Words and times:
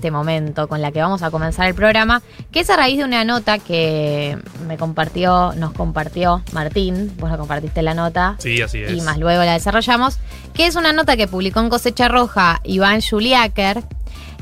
este 0.00 0.10
momento 0.10 0.66
con 0.66 0.80
la 0.80 0.92
que 0.92 1.02
vamos 1.02 1.22
a 1.22 1.30
comenzar 1.30 1.66
el 1.68 1.74
programa, 1.74 2.22
que 2.50 2.60
es 2.60 2.70
a 2.70 2.76
raíz 2.76 2.96
de 2.96 3.04
una 3.04 3.22
nota 3.22 3.58
que 3.58 4.38
me 4.66 4.78
compartió, 4.78 5.52
nos 5.56 5.74
compartió 5.74 6.42
Martín, 6.52 7.12
vos 7.18 7.28
nos 7.28 7.38
compartiste 7.38 7.82
la 7.82 7.92
nota. 7.92 8.36
Sí, 8.38 8.62
así 8.62 8.82
es. 8.82 8.92
Y 8.92 9.02
más 9.02 9.18
luego 9.18 9.44
la 9.44 9.52
desarrollamos, 9.52 10.16
que 10.54 10.66
es 10.66 10.74
una 10.74 10.94
nota 10.94 11.18
que 11.18 11.28
publicó 11.28 11.60
en 11.60 11.68
Cosecha 11.68 12.08
Roja 12.08 12.62
Iván 12.64 13.02
Juliáquer, 13.02 13.82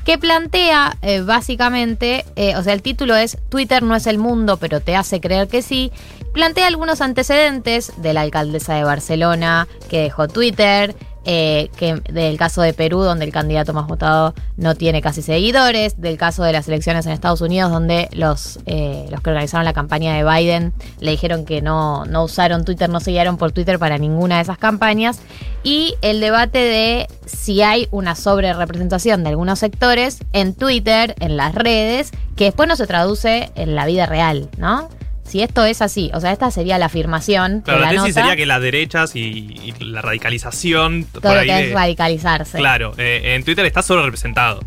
que 0.04 0.16
plantea 0.16 0.96
eh, 1.02 1.22
básicamente, 1.22 2.24
eh, 2.36 2.54
o 2.54 2.62
sea, 2.62 2.72
el 2.72 2.80
título 2.80 3.16
es 3.16 3.36
Twitter 3.48 3.82
no 3.82 3.96
es 3.96 4.06
el 4.06 4.18
mundo, 4.18 4.58
pero 4.58 4.78
te 4.80 4.94
hace 4.94 5.20
creer 5.20 5.48
que 5.48 5.60
sí. 5.60 5.90
Plantea 6.32 6.68
algunos 6.68 7.00
antecedentes 7.00 7.92
de 7.96 8.12
la 8.12 8.20
alcaldesa 8.20 8.76
de 8.76 8.84
Barcelona 8.84 9.66
que 9.90 10.02
dejó 10.02 10.28
Twitter, 10.28 10.94
eh, 11.30 11.68
que 11.76 12.00
del 12.10 12.38
caso 12.38 12.62
de 12.62 12.72
Perú, 12.72 13.00
donde 13.00 13.26
el 13.26 13.32
candidato 13.32 13.74
más 13.74 13.86
votado 13.86 14.32
no 14.56 14.74
tiene 14.76 15.02
casi 15.02 15.20
seguidores, 15.20 16.00
del 16.00 16.16
caso 16.16 16.42
de 16.42 16.54
las 16.54 16.66
elecciones 16.68 17.04
en 17.04 17.12
Estados 17.12 17.42
Unidos, 17.42 17.70
donde 17.70 18.08
los, 18.12 18.60
eh, 18.64 19.06
los 19.10 19.20
que 19.20 19.28
organizaron 19.28 19.66
la 19.66 19.74
campaña 19.74 20.14
de 20.14 20.24
Biden 20.24 20.72
le 21.00 21.10
dijeron 21.10 21.44
que 21.44 21.60
no, 21.60 22.06
no 22.06 22.24
usaron 22.24 22.64
Twitter, 22.64 22.88
no 22.88 23.00
se 23.00 23.10
guiaron 23.10 23.36
por 23.36 23.52
Twitter 23.52 23.78
para 23.78 23.98
ninguna 23.98 24.36
de 24.36 24.42
esas 24.44 24.56
campañas, 24.56 25.20
y 25.62 25.96
el 26.00 26.20
debate 26.20 26.60
de 26.60 27.08
si 27.26 27.60
hay 27.60 27.88
una 27.90 28.14
sobrerepresentación 28.14 29.22
de 29.22 29.28
algunos 29.28 29.58
sectores 29.58 30.20
en 30.32 30.54
Twitter, 30.54 31.14
en 31.20 31.36
las 31.36 31.54
redes, 31.54 32.10
que 32.36 32.44
después 32.44 32.70
no 32.70 32.76
se 32.76 32.86
traduce 32.86 33.52
en 33.54 33.74
la 33.74 33.84
vida 33.84 34.06
real, 34.06 34.48
¿no? 34.56 34.88
Si 35.28 35.42
esto 35.42 35.64
es 35.64 35.80
así, 35.82 36.10
o 36.14 36.20
sea, 36.20 36.32
esta 36.32 36.50
sería 36.50 36.78
la 36.78 36.86
afirmación. 36.86 37.60
Claro, 37.60 37.80
de 37.80 37.84
la 37.86 37.92
la 37.92 37.98
tesis 38.02 38.14
nota, 38.16 38.20
sería 38.26 38.36
que 38.36 38.46
las 38.46 38.60
derechas 38.60 39.14
y, 39.16 39.20
y 39.20 39.74
la 39.84 40.02
radicalización. 40.02 41.04
todo 41.04 41.20
por 41.22 41.32
lo 41.34 41.40
ahí 41.40 41.46
que 41.46 41.52
de- 41.54 41.68
es 41.68 41.72
radicalizarse. 41.74 42.58
Claro, 42.58 42.94
eh, 42.98 43.34
en 43.36 43.44
Twitter 43.44 43.64
está 43.66 43.82
solo 43.82 44.04
representado. 44.04 44.60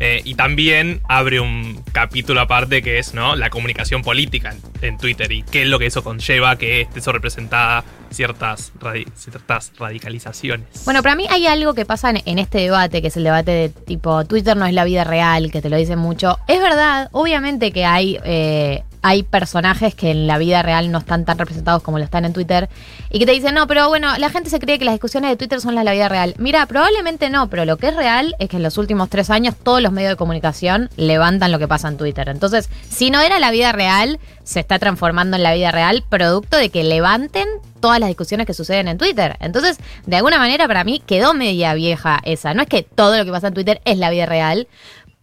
Eh, 0.00 0.22
y 0.24 0.34
también 0.34 1.00
abre 1.08 1.38
un 1.38 1.80
capítulo 1.92 2.40
aparte 2.40 2.82
que 2.82 2.98
es 2.98 3.14
¿no? 3.14 3.36
la 3.36 3.48
comunicación 3.48 4.02
política 4.02 4.50
en, 4.50 4.58
en 4.88 4.98
Twitter 4.98 5.30
y 5.30 5.44
qué 5.44 5.62
es 5.62 5.68
lo 5.68 5.78
que 5.78 5.86
eso 5.86 6.02
conlleva 6.02 6.56
que 6.56 6.80
esté 6.80 6.98
eso 6.98 7.12
representada 7.12 7.84
ciertas, 8.10 8.72
radi- 8.80 9.06
ciertas 9.14 9.70
radicalizaciones. 9.78 10.66
Bueno, 10.84 11.00
para 11.02 11.14
mí 11.14 11.26
hay 11.30 11.46
algo 11.46 11.74
que 11.74 11.84
pasa 11.86 12.10
en, 12.10 12.22
en 12.26 12.38
este 12.40 12.58
debate, 12.58 13.02
que 13.02 13.08
es 13.08 13.16
el 13.16 13.22
debate 13.22 13.52
de 13.52 13.68
tipo 13.68 14.24
Twitter 14.24 14.56
no 14.56 14.66
es 14.66 14.74
la 14.74 14.82
vida 14.84 15.04
real, 15.04 15.52
que 15.52 15.62
te 15.62 15.70
lo 15.70 15.76
dicen 15.76 16.00
mucho. 16.00 16.38
Es 16.48 16.60
verdad, 16.60 17.08
obviamente 17.12 17.70
que 17.70 17.84
hay, 17.84 18.18
eh, 18.24 18.82
hay 19.04 19.22
personajes 19.22 19.94
que 19.94 20.10
en 20.10 20.26
la 20.26 20.38
vida 20.38 20.62
real 20.62 20.90
no 20.90 20.96
están 20.96 21.26
tan 21.26 21.36
representados 21.36 21.82
como 21.82 21.98
lo 21.98 22.04
están 22.04 22.24
en 22.24 22.32
Twitter 22.32 22.70
y 23.10 23.18
que 23.18 23.26
te 23.26 23.32
dicen, 23.32 23.54
no, 23.54 23.66
pero 23.66 23.90
bueno, 23.90 24.16
la 24.16 24.30
gente 24.30 24.48
se 24.48 24.58
cree 24.58 24.78
que 24.78 24.86
las 24.86 24.94
discusiones 24.94 25.28
de 25.28 25.36
Twitter 25.36 25.60
son 25.60 25.74
las 25.74 25.82
de 25.82 25.84
la 25.84 25.92
vida 25.92 26.08
real. 26.08 26.34
Mira, 26.38 26.64
probablemente 26.64 27.28
no, 27.28 27.50
pero 27.50 27.66
lo 27.66 27.76
que 27.76 27.88
es 27.88 27.96
real 27.96 28.34
es 28.38 28.48
que 28.48 28.56
en 28.56 28.62
los 28.62 28.78
últimos 28.78 29.10
tres 29.10 29.28
años 29.28 29.56
todos 29.62 29.82
los 29.82 29.92
medios 29.92 30.08
de 30.12 30.16
comunicación 30.16 30.88
levantan 30.96 31.52
lo 31.52 31.58
que 31.58 31.68
pasa 31.68 31.88
en 31.88 31.98
Twitter. 31.98 32.30
Entonces, 32.30 32.70
si 32.88 33.10
no 33.10 33.20
era 33.20 33.38
la 33.38 33.50
vida 33.50 33.72
real, 33.72 34.18
se 34.42 34.60
está 34.60 34.78
transformando 34.78 35.36
en 35.36 35.42
la 35.42 35.52
vida 35.52 35.70
real 35.70 36.02
producto 36.08 36.56
de 36.56 36.70
que 36.70 36.82
levanten 36.82 37.46
todas 37.80 38.00
las 38.00 38.08
discusiones 38.08 38.46
que 38.46 38.54
suceden 38.54 38.88
en 38.88 38.96
Twitter. 38.96 39.36
Entonces, 39.40 39.76
de 40.06 40.16
alguna 40.16 40.38
manera 40.38 40.66
para 40.66 40.82
mí 40.84 41.02
quedó 41.04 41.34
media 41.34 41.74
vieja 41.74 42.20
esa. 42.24 42.54
No 42.54 42.62
es 42.62 42.68
que 42.68 42.82
todo 42.82 43.18
lo 43.18 43.26
que 43.26 43.30
pasa 43.30 43.48
en 43.48 43.54
Twitter 43.54 43.82
es 43.84 43.98
la 43.98 44.08
vida 44.08 44.24
real, 44.24 44.66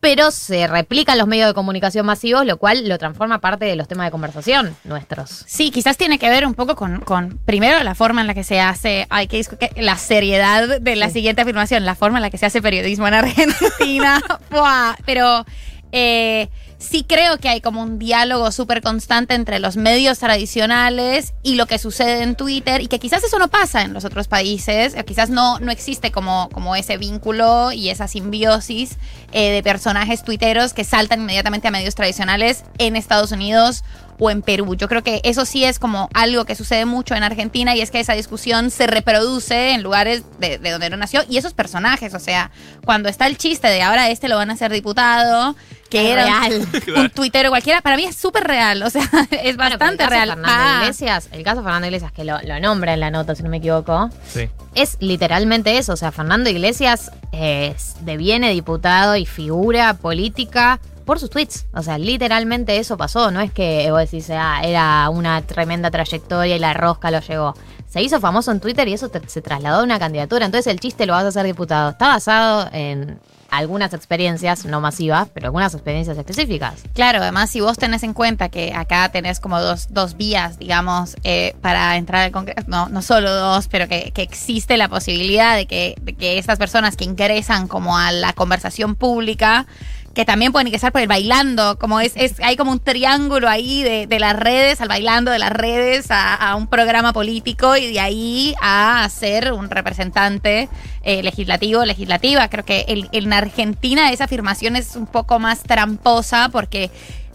pero 0.01 0.31
se 0.31 0.67
replican 0.67 1.17
los 1.17 1.27
medios 1.27 1.47
de 1.47 1.53
comunicación 1.53 2.05
masivos, 2.05 2.45
lo 2.45 2.57
cual 2.57 2.89
lo 2.89 2.97
transforma 2.97 3.39
parte 3.39 3.65
de 3.65 3.75
los 3.77 3.87
temas 3.87 4.07
de 4.07 4.11
conversación 4.11 4.75
nuestros. 4.83 5.45
Sí, 5.47 5.71
quizás 5.71 5.95
tiene 5.95 6.19
que 6.19 6.29
ver 6.29 6.45
un 6.45 6.55
poco 6.55 6.75
con, 6.75 6.99
con, 7.01 7.37
primero, 7.45 7.81
la 7.83 7.95
forma 7.95 8.19
en 8.21 8.27
la 8.27 8.33
que 8.33 8.43
se 8.43 8.59
hace, 8.59 9.05
hay 9.09 9.27
que 9.27 9.45
la 9.77 9.97
seriedad 9.97 10.81
de 10.81 10.95
la 10.95 11.07
Sí. 11.07 11.13
siguiente 11.13 11.43
afirmación, 11.43 11.85
la 11.85 11.95
forma 11.95 12.17
en 12.17 12.23
la 12.23 12.29
que 12.31 12.37
se 12.37 12.47
hace 12.47 12.61
periodismo 12.61 13.07
en 13.07 13.13
Argentina. 13.13 14.21
Buah, 14.49 14.95
Pero 15.05 15.45
eh, 15.91 16.49
sí 16.81 17.05
creo 17.07 17.37
que 17.37 17.47
hay 17.47 17.61
como 17.61 17.81
un 17.81 17.99
diálogo 17.99 18.51
súper 18.51 18.81
constante 18.81 19.35
entre 19.35 19.59
los 19.59 19.77
medios 19.77 20.19
tradicionales 20.19 21.33
y 21.43 21.55
lo 21.55 21.67
que 21.67 21.77
sucede 21.77 22.23
en 22.23 22.35
Twitter 22.35 22.81
y 22.81 22.87
que 22.87 22.99
quizás 22.99 23.23
eso 23.23 23.37
no 23.39 23.47
pasa 23.49 23.83
en 23.83 23.93
los 23.93 24.03
otros 24.03 24.27
países, 24.27 24.95
o 24.99 25.05
quizás 25.05 25.29
no, 25.29 25.59
no 25.59 25.71
existe 25.71 26.11
como, 26.11 26.49
como 26.51 26.75
ese 26.75 26.97
vínculo 26.97 27.71
y 27.71 27.89
esa 27.89 28.07
simbiosis 28.07 28.97
eh, 29.31 29.51
de 29.51 29.63
personajes 29.63 30.23
tuiteros 30.23 30.73
que 30.73 30.83
saltan 30.83 31.21
inmediatamente 31.21 31.67
a 31.67 31.71
medios 31.71 31.95
tradicionales 31.95 32.63
en 32.79 32.95
Estados 32.95 33.31
Unidos 33.31 33.83
o 34.23 34.29
en 34.29 34.43
Perú. 34.43 34.75
Yo 34.75 34.87
creo 34.87 35.01
que 35.01 35.19
eso 35.23 35.45
sí 35.45 35.63
es 35.65 35.79
como 35.79 36.07
algo 36.13 36.45
que 36.45 36.53
sucede 36.53 36.85
mucho 36.85 37.15
en 37.15 37.23
Argentina 37.23 37.75
y 37.75 37.81
es 37.81 37.89
que 37.89 37.99
esa 37.99 38.13
discusión 38.13 38.69
se 38.69 38.85
reproduce 38.85 39.71
en 39.71 39.81
lugares 39.81 40.21
de, 40.39 40.59
de 40.59 40.69
donde 40.69 40.91
no 40.91 40.97
nació 40.97 41.23
y 41.27 41.37
esos 41.37 41.53
personajes, 41.55 42.13
o 42.13 42.19
sea, 42.19 42.51
cuando 42.85 43.09
está 43.09 43.25
el 43.25 43.37
chiste 43.37 43.67
de 43.67 43.81
ahora 43.81 44.09
este 44.11 44.29
lo 44.29 44.35
van 44.37 44.51
a 44.51 44.53
hacer 44.53 44.71
diputado, 44.71 45.55
que 45.89 46.05
Es 46.05 46.11
era 46.11 46.23
real. 46.25 46.67
un, 46.97 47.09
tuitero 47.09 47.49
cualquiera, 47.49 47.81
para 47.81 47.97
mí 47.97 48.05
es 48.05 48.15
súper 48.15 48.43
real, 48.43 48.83
o 48.83 48.89
sea, 48.91 49.01
es 49.31 49.57
Bueno, 49.57 49.77
bastante 49.77 50.03
el 50.03 50.09
caso 50.09 50.09
real. 50.11 50.29
Fernando 50.29 50.47
Ah, 50.51 50.79
Iglesias, 50.83 51.29
el 51.31 51.43
caso 51.43 51.57
de 51.57 51.63
Fernando 51.63 51.87
Iglesias, 51.87 52.11
que 52.11 52.23
lo, 52.23 52.39
lo 52.43 52.59
nombra 52.59 52.93
en 52.93 52.99
la 52.99 53.09
nota, 53.09 53.33
si 53.33 53.41
no 53.41 53.49
me 53.49 53.57
equivoco, 53.57 54.11
Sí. 54.31 54.47
es 54.75 54.97
literalmente 54.99 55.77
eso. 55.79 55.93
O 55.93 55.97
sea, 55.97 56.11
Fernando 56.11 56.49
Iglesias 56.51 57.11
eh, 57.31 57.75
deviene 58.01 58.51
diputado 58.51 59.15
y 59.15 59.25
figura 59.25 59.95
política 59.95 60.79
por 61.11 61.19
sus 61.19 61.29
tweets. 61.29 61.65
O 61.73 61.83
sea, 61.83 61.97
literalmente 61.97 62.77
eso 62.77 62.95
pasó. 62.95 63.31
No 63.31 63.41
es 63.41 63.51
que 63.51 63.91
vos 63.91 63.99
decís, 63.99 64.29
ah, 64.29 64.61
era 64.63 65.09
una 65.09 65.41
tremenda 65.41 65.91
trayectoria 65.91 66.55
y 66.55 66.59
la 66.59 66.73
rosca 66.73 67.11
lo 67.11 67.19
llegó. 67.19 67.53
Se 67.85 68.01
hizo 68.01 68.21
famoso 68.21 68.49
en 68.53 68.61
Twitter 68.61 68.87
y 68.87 68.93
eso 68.93 69.11
se 69.27 69.41
trasladó 69.41 69.81
a 69.81 69.83
una 69.83 69.99
candidatura. 69.99 70.45
Entonces 70.45 70.71
el 70.71 70.79
chiste 70.79 71.05
lo 71.05 71.11
vas 71.11 71.25
a 71.25 71.27
hacer 71.27 71.45
diputado. 71.45 71.89
Está 71.89 72.07
basado 72.07 72.69
en 72.71 73.19
algunas 73.49 73.93
experiencias, 73.93 74.63
no 74.63 74.79
masivas, 74.79 75.27
pero 75.33 75.47
algunas 75.47 75.73
experiencias 75.73 76.17
específicas. 76.17 76.81
Claro, 76.93 77.19
además 77.21 77.49
si 77.49 77.59
vos 77.59 77.77
tenés 77.77 78.03
en 78.03 78.13
cuenta 78.13 78.47
que 78.47 78.73
acá 78.73 79.09
tenés 79.09 79.41
como 79.41 79.59
dos, 79.59 79.87
dos 79.91 80.15
vías, 80.15 80.59
digamos, 80.59 81.17
eh, 81.25 81.57
para 81.59 81.97
entrar 81.97 82.23
al 82.23 82.31
Congreso, 82.31 82.63
no, 82.67 82.87
no 82.87 83.01
solo 83.01 83.35
dos, 83.35 83.67
pero 83.67 83.89
que, 83.89 84.11
que 84.13 84.21
existe 84.21 84.77
la 84.77 84.87
posibilidad 84.87 85.57
de 85.57 85.67
que, 85.67 85.95
de 86.01 86.13
que 86.13 86.37
estas 86.37 86.57
personas 86.57 86.95
que 86.95 87.03
ingresan 87.03 87.67
como 87.67 87.97
a 87.97 88.13
la 88.13 88.31
conversación 88.31 88.95
pública, 88.95 89.67
que 90.13 90.25
también 90.25 90.51
pueden 90.51 90.67
ingresar 90.67 90.91
por 90.91 91.01
el 91.01 91.07
bailando, 91.07 91.77
como 91.79 91.99
es, 91.99 92.13
es 92.15 92.39
hay 92.41 92.57
como 92.57 92.71
un 92.71 92.79
triángulo 92.79 93.47
ahí 93.47 93.81
de, 93.83 94.07
de 94.07 94.19
las 94.19 94.35
redes 94.35 94.81
al 94.81 94.89
bailando, 94.89 95.31
de 95.31 95.39
las 95.39 95.51
redes 95.51 96.07
a, 96.09 96.55
un 96.55 96.67
programa 96.67 97.13
político 97.13 97.77
y 97.77 97.93
de 97.93 97.99
ahí 97.99 98.53
a 98.61 99.07
ser 99.09 99.53
un 99.53 99.69
representante 99.69 100.67
eh, 101.03 101.23
legislativo, 101.23 101.85
legislativa. 101.85 102.49
Creo 102.49 102.65
que 102.65 102.85
en 102.87 103.33
Argentina 103.33 104.11
esa 104.11 104.25
afirmación 104.25 104.75
es 104.75 104.95
un 104.95 105.07
poco 105.07 105.39
más 105.39 105.63
tramposa 105.63 106.49
porque 106.49 106.91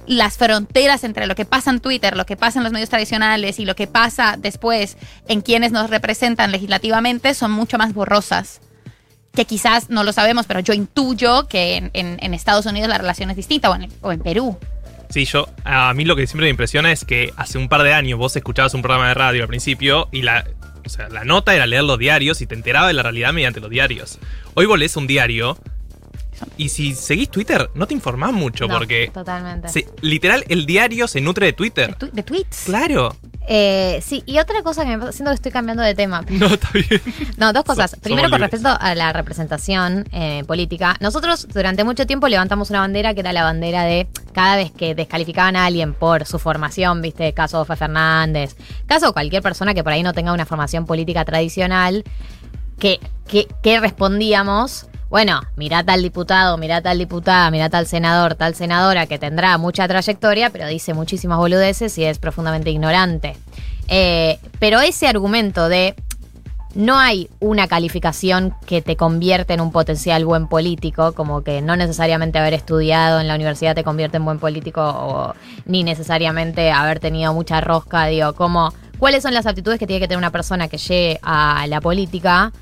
las 0.06 0.36
fronteras 0.36 1.02
entre 1.02 1.26
lo 1.26 1.34
que 1.34 1.44
pasa 1.44 1.70
en 1.70 1.80
Twitter, 1.80 2.16
lo 2.16 2.26
que 2.26 2.36
pasa 2.36 2.58
en 2.58 2.64
los 2.64 2.72
medios 2.72 2.90
tradicionales 2.90 3.58
y 3.58 3.64
lo 3.64 3.74
que 3.74 3.86
pasa 3.86 4.36
después 4.38 4.96
en 5.28 5.40
quienes 5.40 5.72
nos 5.72 5.90
representan 5.90 6.52
legislativamente 6.52 7.34
son 7.34 7.50
mucho 7.50 7.78
más 7.78 7.94
borrosas. 7.94 8.60
Que 9.36 9.44
quizás 9.44 9.90
no 9.90 10.02
lo 10.02 10.12
sabemos, 10.12 10.46
pero 10.46 10.60
yo 10.60 10.72
intuyo 10.72 11.46
que 11.46 11.90
en, 11.92 12.34
Estados 12.34 12.66
Unidos 12.66 12.88
la 12.88 12.98
relación 12.98 13.30
es 13.30 13.36
distinta 13.36 13.70
o 13.70 14.12
en, 14.12 14.20
Perú. 14.20 14.58
Sí, 15.10 15.24
yo, 15.26 15.48
a 15.64 15.94
mí 15.94 16.04
lo 16.04 16.16
que 16.16 16.26
siempre 16.26 16.46
me 16.46 16.50
impresiona 16.50 16.90
es 16.90 17.04
que 17.04 17.32
hace 17.36 17.58
un 17.58 17.68
par 17.68 17.82
de 17.84 17.92
años 17.92 18.18
vos 18.18 18.34
escuchabas 18.34 18.74
un 18.74 18.82
programa 18.82 19.08
de 19.08 19.14
radio 19.14 19.42
al 19.42 19.48
principio 19.48 20.08
y 20.10 20.22
la, 20.22 20.44
la 21.10 21.24
nota 21.24 21.54
era 21.54 21.66
leer 21.66 21.84
los 21.84 21.98
diarios 21.98 22.40
y 22.40 22.46
te 22.46 22.54
enteraba 22.54 22.88
de 22.88 22.94
la 22.94 23.02
realidad 23.02 23.32
mediante 23.32 23.60
los 23.60 23.70
diarios. 23.70 24.18
Hoy 24.54 24.66
vos 24.66 24.78
lees 24.78 24.96
un 24.96 25.06
diario 25.06 25.58
y 26.56 26.68
si 26.68 26.94
seguís 26.94 27.30
Twitter 27.30 27.70
no 27.74 27.86
te 27.86 27.94
informás 27.94 28.32
mucho 28.32 28.66
No, 28.66 28.78
porque 28.78 29.10
Totalmente. 29.12 29.68
se- 29.68 29.86
literal 30.02 30.44
el 30.48 30.66
diario 30.66 31.08
se 31.08 31.20
nutre 31.20 31.46
de 31.46 31.52
De, 31.52 31.56
Twitter. 31.56 31.94
tu- 31.94 32.10
de 32.10 32.22
tweets. 32.22 32.62
Claro. 32.66 33.14
Eh, 33.48 34.00
sí, 34.04 34.24
y 34.26 34.38
otra 34.40 34.60
cosa 34.64 34.82
que 34.82 34.88
me 34.90 34.98
pasa, 34.98 35.12
siento 35.12 35.30
que 35.30 35.36
estoy 35.36 35.52
cambiando 35.52 35.82
de 35.82 35.94
tema. 35.94 36.22
No, 36.30 36.46
está 36.46 36.68
bien. 36.72 37.00
No, 37.36 37.52
dos 37.52 37.64
cosas. 37.64 37.92
So- 37.92 37.96
Primero, 37.98 38.28
con 38.28 38.40
respecto 38.40 38.68
a 38.68 38.94
la 38.96 39.12
representación 39.12 40.04
eh, 40.12 40.42
política, 40.46 40.96
nosotros 41.00 41.46
durante 41.52 41.84
mucho 41.84 42.06
tiempo 42.06 42.26
levantamos 42.28 42.70
una 42.70 42.80
bandera 42.80 43.14
que 43.14 43.20
era 43.20 43.32
la 43.32 43.44
bandera 43.44 43.84
de 43.84 44.08
cada 44.32 44.56
vez 44.56 44.72
que 44.72 44.94
descalificaban 44.94 45.54
a 45.56 45.64
alguien 45.66 45.94
por 45.94 46.26
su 46.26 46.38
formación, 46.40 47.00
viste, 47.02 47.32
caso 47.34 47.60
Ofe 47.60 47.76
Fernández, 47.76 48.56
caso 48.86 49.12
cualquier 49.12 49.42
persona 49.42 49.74
que 49.74 49.84
por 49.84 49.92
ahí 49.92 50.02
no 50.02 50.12
tenga 50.12 50.32
una 50.32 50.44
formación 50.44 50.84
política 50.84 51.24
tradicional, 51.24 52.02
que, 52.78 53.00
que, 53.28 53.46
que 53.62 53.80
respondíamos, 53.80 54.86
bueno, 55.08 55.40
mirá 55.56 55.84
tal 55.84 56.02
diputado, 56.02 56.58
mirá 56.58 56.82
tal 56.82 56.98
diputada, 56.98 57.50
mirá 57.50 57.70
tal 57.70 57.86
senador, 57.86 58.34
tal 58.34 58.54
senadora 58.54 59.06
que 59.06 59.18
tendrá 59.18 59.56
mucha 59.58 59.86
trayectoria, 59.86 60.50
pero 60.50 60.66
dice 60.66 60.94
muchísimas 60.94 61.38
boludeces 61.38 61.96
y 61.98 62.04
es 62.04 62.18
profundamente 62.18 62.70
ignorante. 62.70 63.36
Eh, 63.88 64.38
pero 64.58 64.80
ese 64.80 65.06
argumento 65.06 65.68
de 65.68 65.94
no 66.74 66.98
hay 66.98 67.30
una 67.40 67.68
calificación 67.68 68.54
que 68.66 68.82
te 68.82 68.96
convierte 68.96 69.54
en 69.54 69.62
un 69.62 69.72
potencial 69.72 70.24
buen 70.26 70.46
político, 70.46 71.12
como 71.12 71.42
que 71.42 71.62
no 71.62 71.74
necesariamente 71.74 72.38
haber 72.38 72.52
estudiado 72.52 73.18
en 73.18 73.28
la 73.28 73.34
universidad 73.34 73.74
te 73.74 73.82
convierte 73.82 74.18
en 74.18 74.24
buen 74.26 74.38
político, 74.38 74.82
o 74.82 75.34
ni 75.64 75.84
necesariamente 75.84 76.70
haber 76.70 77.00
tenido 77.00 77.32
mucha 77.32 77.62
rosca, 77.62 78.06
digo, 78.06 78.34
como 78.34 78.74
cuáles 78.98 79.22
son 79.22 79.32
las 79.32 79.46
aptitudes 79.46 79.78
que 79.78 79.86
tiene 79.86 80.00
que 80.00 80.08
tener 80.08 80.18
una 80.18 80.32
persona 80.32 80.68
que 80.68 80.78
llegue 80.78 81.18
a 81.22 81.66
la 81.66 81.80
política. 81.80 82.52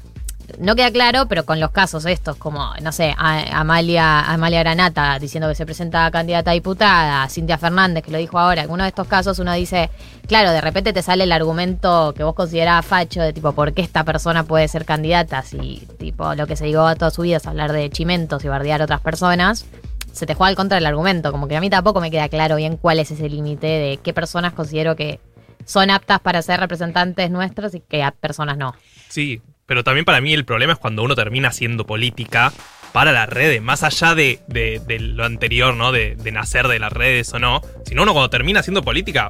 No 0.59 0.77
queda 0.77 0.91
claro, 0.91 1.27
pero 1.29 1.45
con 1.45 1.61
los 1.61 1.71
casos 1.71 2.05
estos, 2.07 2.37
como, 2.37 2.73
no 2.83 2.93
sé, 2.93 3.15
Amalia, 3.17 4.21
Amalia 4.21 4.61
Granata 4.61 5.19
diciendo 5.19 5.49
que 5.49 5.55
se 5.55 5.65
presenta 5.65 6.11
candidata 6.11 6.51
a 6.51 6.55
diputada, 6.55 7.29
Cintia 7.29 7.59
Fernández, 7.59 8.05
que 8.05 8.11
lo 8.11 8.19
dijo 8.19 8.39
ahora, 8.39 8.63
alguno 8.63 8.83
de 8.83 8.89
estos 8.89 9.07
casos 9.07 9.39
uno 9.39 9.53
dice, 9.55 9.91
claro, 10.27 10.51
de 10.51 10.61
repente 10.61 10.93
te 10.93 11.03
sale 11.03 11.25
el 11.25 11.33
argumento 11.33 12.13
que 12.17 12.25
vos 12.25 12.35
considerabas 12.35 12.85
facho 12.87 13.23
de 13.23 13.33
tipo, 13.33 13.53
¿por 13.53 13.73
qué 13.73 13.83
esta 13.83 14.05
persona 14.05 14.45
puede 14.45 14.69
ser 14.69 14.85
candidata? 14.85 15.43
Si, 15.43 15.87
tipo, 15.99 16.35
lo 16.35 16.47
que 16.47 16.57
se 16.57 16.75
a 16.77 16.97
toda 16.97 17.11
su 17.11 17.23
vida 17.23 17.37
es 17.37 17.47
hablar 17.47 17.73
de 17.73 17.89
chimentos 17.91 18.45
y 18.45 18.49
bardear 18.49 18.81
a 18.81 18.85
otras 18.85 19.01
personas. 19.01 19.67
Se 20.13 20.27
te 20.27 20.35
juega 20.35 20.49
al 20.49 20.57
contra 20.57 20.77
del 20.77 20.87
argumento, 20.87 21.33
como 21.33 21.49
que 21.49 21.57
a 21.57 21.61
mí 21.61 21.71
tampoco 21.71 22.01
me 22.01 22.11
queda 22.11 22.29
claro 22.29 22.57
bien 22.57 22.77
cuál 22.77 23.01
es 23.01 23.11
ese 23.11 23.29
límite 23.29 23.67
de 23.67 23.99
qué 24.03 24.13
personas 24.13 24.53
considero 24.53 24.95
que 24.95 25.21
son 25.65 25.91
aptas 25.91 26.21
para 26.21 26.43
ser 26.43 26.61
representantes 26.61 27.31
nuestros 27.31 27.75
y 27.75 27.81
qué 27.81 28.09
personas 28.21 28.57
no. 28.57 28.75
Sí, 29.09 29.41
pero 29.67 29.85
también 29.85 30.05
para 30.05 30.21
mí 30.21 30.33
el 30.33 30.45
problema 30.45 30.73
es 30.75 30.79
cuando 30.79 31.03
uno 31.03 31.15
termina 31.15 31.49
haciendo 31.49 31.87
política 31.87 32.53
para 32.93 33.11
las 33.13 33.29
redes, 33.29 33.61
más 33.61 33.83
allá 33.83 34.15
de, 34.15 34.39
de- 34.49 34.81
lo 35.01 35.25
anterior, 35.25 35.75
¿no? 35.75 35.91
De, 35.93 36.15
de 36.17 36.33
nacer 36.33 36.69
de 36.69 36.79
las 36.79 36.93
redes 36.93 37.33
o 37.33 37.39
no, 37.39 37.61
sino 37.85 38.03
uno 38.03 38.13
cuando 38.13 38.31
termina 38.31 38.61
haciendo 38.61 38.83
política 38.83 39.29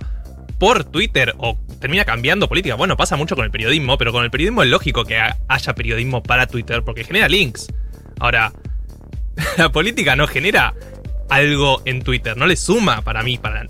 por 0.58 0.84
Twitter 0.84 1.34
o 1.38 1.58
termina 1.80 2.04
cambiando 2.04 2.48
política. 2.48 2.74
Bueno, 2.74 2.96
pasa 2.96 3.16
mucho 3.16 3.34
con 3.36 3.44
el 3.44 3.50
periodismo, 3.50 3.96
pero 3.98 4.12
con 4.12 4.22
el 4.24 4.30
periodismo 4.30 4.62
es 4.62 4.68
lógico 4.68 5.04
que 5.04 5.18
ha- 5.18 5.36
haya 5.48 5.74
periodismo 5.74 6.22
para 6.22 6.46
Twitter 6.46 6.82
porque 6.84 7.04
genera 7.04 7.28
links. 7.28 7.68
Ahora, 8.20 8.52
la 9.56 9.70
política 9.72 10.14
no 10.14 10.26
genera 10.26 10.74
algo 11.30 11.80
en 11.86 12.02
Twitter, 12.02 12.36
no 12.36 12.46
le 12.46 12.56
suma 12.56 13.00
para 13.02 13.22
mí, 13.22 13.38
para 13.38 13.64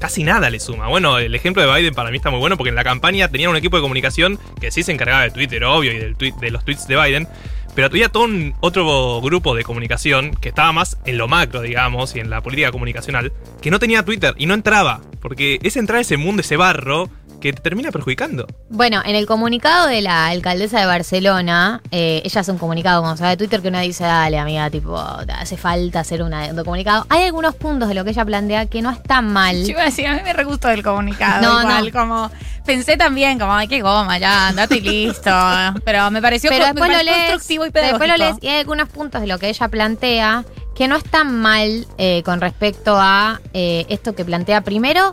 casi 0.00 0.24
nada 0.24 0.50
le 0.50 0.60
suma. 0.60 0.88
Bueno, 0.88 1.18
el 1.18 1.34
ejemplo 1.34 1.62
de 1.62 1.72
Biden 1.72 1.94
para 1.94 2.10
mí 2.10 2.16
está 2.16 2.30
muy 2.30 2.40
bueno 2.40 2.56
porque 2.56 2.70
en 2.70 2.74
la 2.74 2.84
campaña 2.84 3.28
tenían 3.28 3.50
un 3.50 3.56
equipo 3.56 3.76
de 3.76 3.82
comunicación 3.82 4.38
que 4.60 4.70
sí 4.70 4.82
se 4.82 4.92
encargaba 4.92 5.22
de 5.22 5.30
Twitter, 5.30 5.64
obvio, 5.64 5.92
y 5.92 5.98
del 5.98 6.16
tweet, 6.16 6.34
de 6.40 6.50
los 6.50 6.64
tweets 6.64 6.86
de 6.86 6.96
Biden, 6.96 7.28
pero 7.74 7.86
había 7.86 8.08
todo 8.08 8.24
un 8.24 8.54
otro 8.60 9.20
grupo 9.20 9.54
de 9.54 9.62
comunicación 9.62 10.32
que 10.32 10.48
estaba 10.48 10.72
más 10.72 10.98
en 11.04 11.18
lo 11.18 11.28
macro, 11.28 11.60
digamos, 11.60 12.16
y 12.16 12.20
en 12.20 12.30
la 12.30 12.40
política 12.40 12.72
comunicacional, 12.72 13.32
que 13.62 13.70
no 13.70 13.78
tenía 13.78 14.04
Twitter 14.04 14.34
y 14.36 14.46
no 14.46 14.54
entraba, 14.54 15.00
porque 15.20 15.58
es 15.62 15.76
entrar 15.76 15.98
a 15.98 16.00
ese 16.00 16.16
mundo, 16.16 16.40
ese 16.40 16.56
barro, 16.56 17.08
que 17.40 17.52
te 17.52 17.60
termina 17.62 17.90
perjudicando. 17.92 18.46
Bueno, 18.68 19.00
en 19.04 19.14
el 19.14 19.26
comunicado 19.26 19.86
de 19.86 20.00
la 20.02 20.26
alcaldesa 20.26 20.80
de 20.80 20.86
Barcelona, 20.86 21.80
eh, 21.90 22.20
ella 22.24 22.40
hace 22.40 22.50
un 22.50 22.58
comunicado, 22.58 23.00
como 23.02 23.16
sabe 23.16 23.30
de 23.30 23.36
Twitter, 23.36 23.62
que 23.62 23.68
uno 23.68 23.80
dice, 23.80 24.04
dale, 24.04 24.38
amiga, 24.38 24.68
tipo, 24.70 25.00
te 25.24 25.32
hace 25.32 25.56
falta 25.56 26.00
hacer 26.00 26.22
una- 26.22 26.46
un 26.46 26.56
comunicado. 26.64 27.06
Hay 27.08 27.24
algunos 27.24 27.54
puntos 27.54 27.88
de 27.88 27.94
lo 27.94 28.04
que 28.04 28.10
ella 28.10 28.24
plantea 28.24 28.66
que 28.66 28.82
no 28.82 28.90
están 28.90 29.32
mal. 29.32 29.56
Yo 29.62 29.70
iba 29.70 29.82
a 29.82 29.86
decir, 29.86 30.06
a 30.06 30.14
mí 30.14 30.20
me 30.24 30.32
re 30.32 30.44
gustó 30.44 30.68
el 30.70 30.82
comunicado. 30.82 31.42
No, 31.42 31.60
igual, 31.60 31.86
no. 31.86 31.92
como 31.92 32.30
pensé 32.66 32.96
también, 32.96 33.38
como, 33.38 33.52
ay, 33.54 33.68
qué 33.68 33.80
goma, 33.82 34.18
ya, 34.18 34.48
andate 34.48 34.76
y 34.78 34.80
listo. 34.80 35.30
Pero 35.84 36.10
me 36.10 36.20
pareció, 36.20 36.50
Pero 36.50 36.64
me 36.66 36.72
después 36.72 36.90
lo 36.90 37.02
lees, 37.02 37.16
constructivo 37.30 37.64
y 37.64 37.70
después 37.70 37.84
lo 37.92 37.98
pedagógico. 37.98 38.16
lees 38.18 38.36
y 38.42 38.48
hay 38.48 38.58
algunos 38.60 38.88
puntos 38.88 39.20
de 39.20 39.26
lo 39.26 39.38
que 39.38 39.48
ella 39.48 39.68
plantea 39.68 40.44
que 40.76 40.86
no 40.86 40.96
están 40.96 41.40
mal 41.40 41.86
eh, 41.98 42.22
con 42.24 42.40
respecto 42.40 42.96
a 42.98 43.40
eh, 43.52 43.86
esto 43.88 44.14
que 44.14 44.24
plantea 44.24 44.60
primero. 44.62 45.12